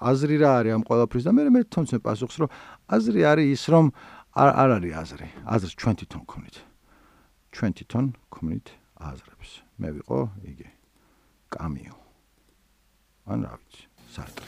აზრი 0.00 0.36
რა 0.40 0.50
არის 0.64 0.72
ამ 0.80 0.82
ყველაფრის 0.88 1.24
და 1.28 1.30
მე 1.36 1.42
მე 1.52 1.60
თვითონ 1.68 2.00
პასუხს 2.00 2.36
რომ 2.40 2.48
აზრი 2.88 3.20
არის 3.30 3.46
ის 3.56 3.64
რომ 3.68 3.84
არ 4.40 4.48
არ 4.62 4.70
არის 4.80 4.92
აზრი 5.02 5.28
აზრს 5.44 5.74
ჩვენ 5.76 5.94
თვითონ 6.00 6.22
გქონით 6.24 6.56
ჩვენ 7.50 7.72
თვითონ 7.76 8.04
გქონით 8.30 8.66
აზრებს. 9.00 9.50
მე 9.80 9.88
ვიყო 9.96 10.18
იგი 10.44 10.68
კამიო. 11.50 11.94
ან 13.30 13.38
რა 13.46 13.52
ვიცი 13.56 13.84
Sartre. 14.14 14.44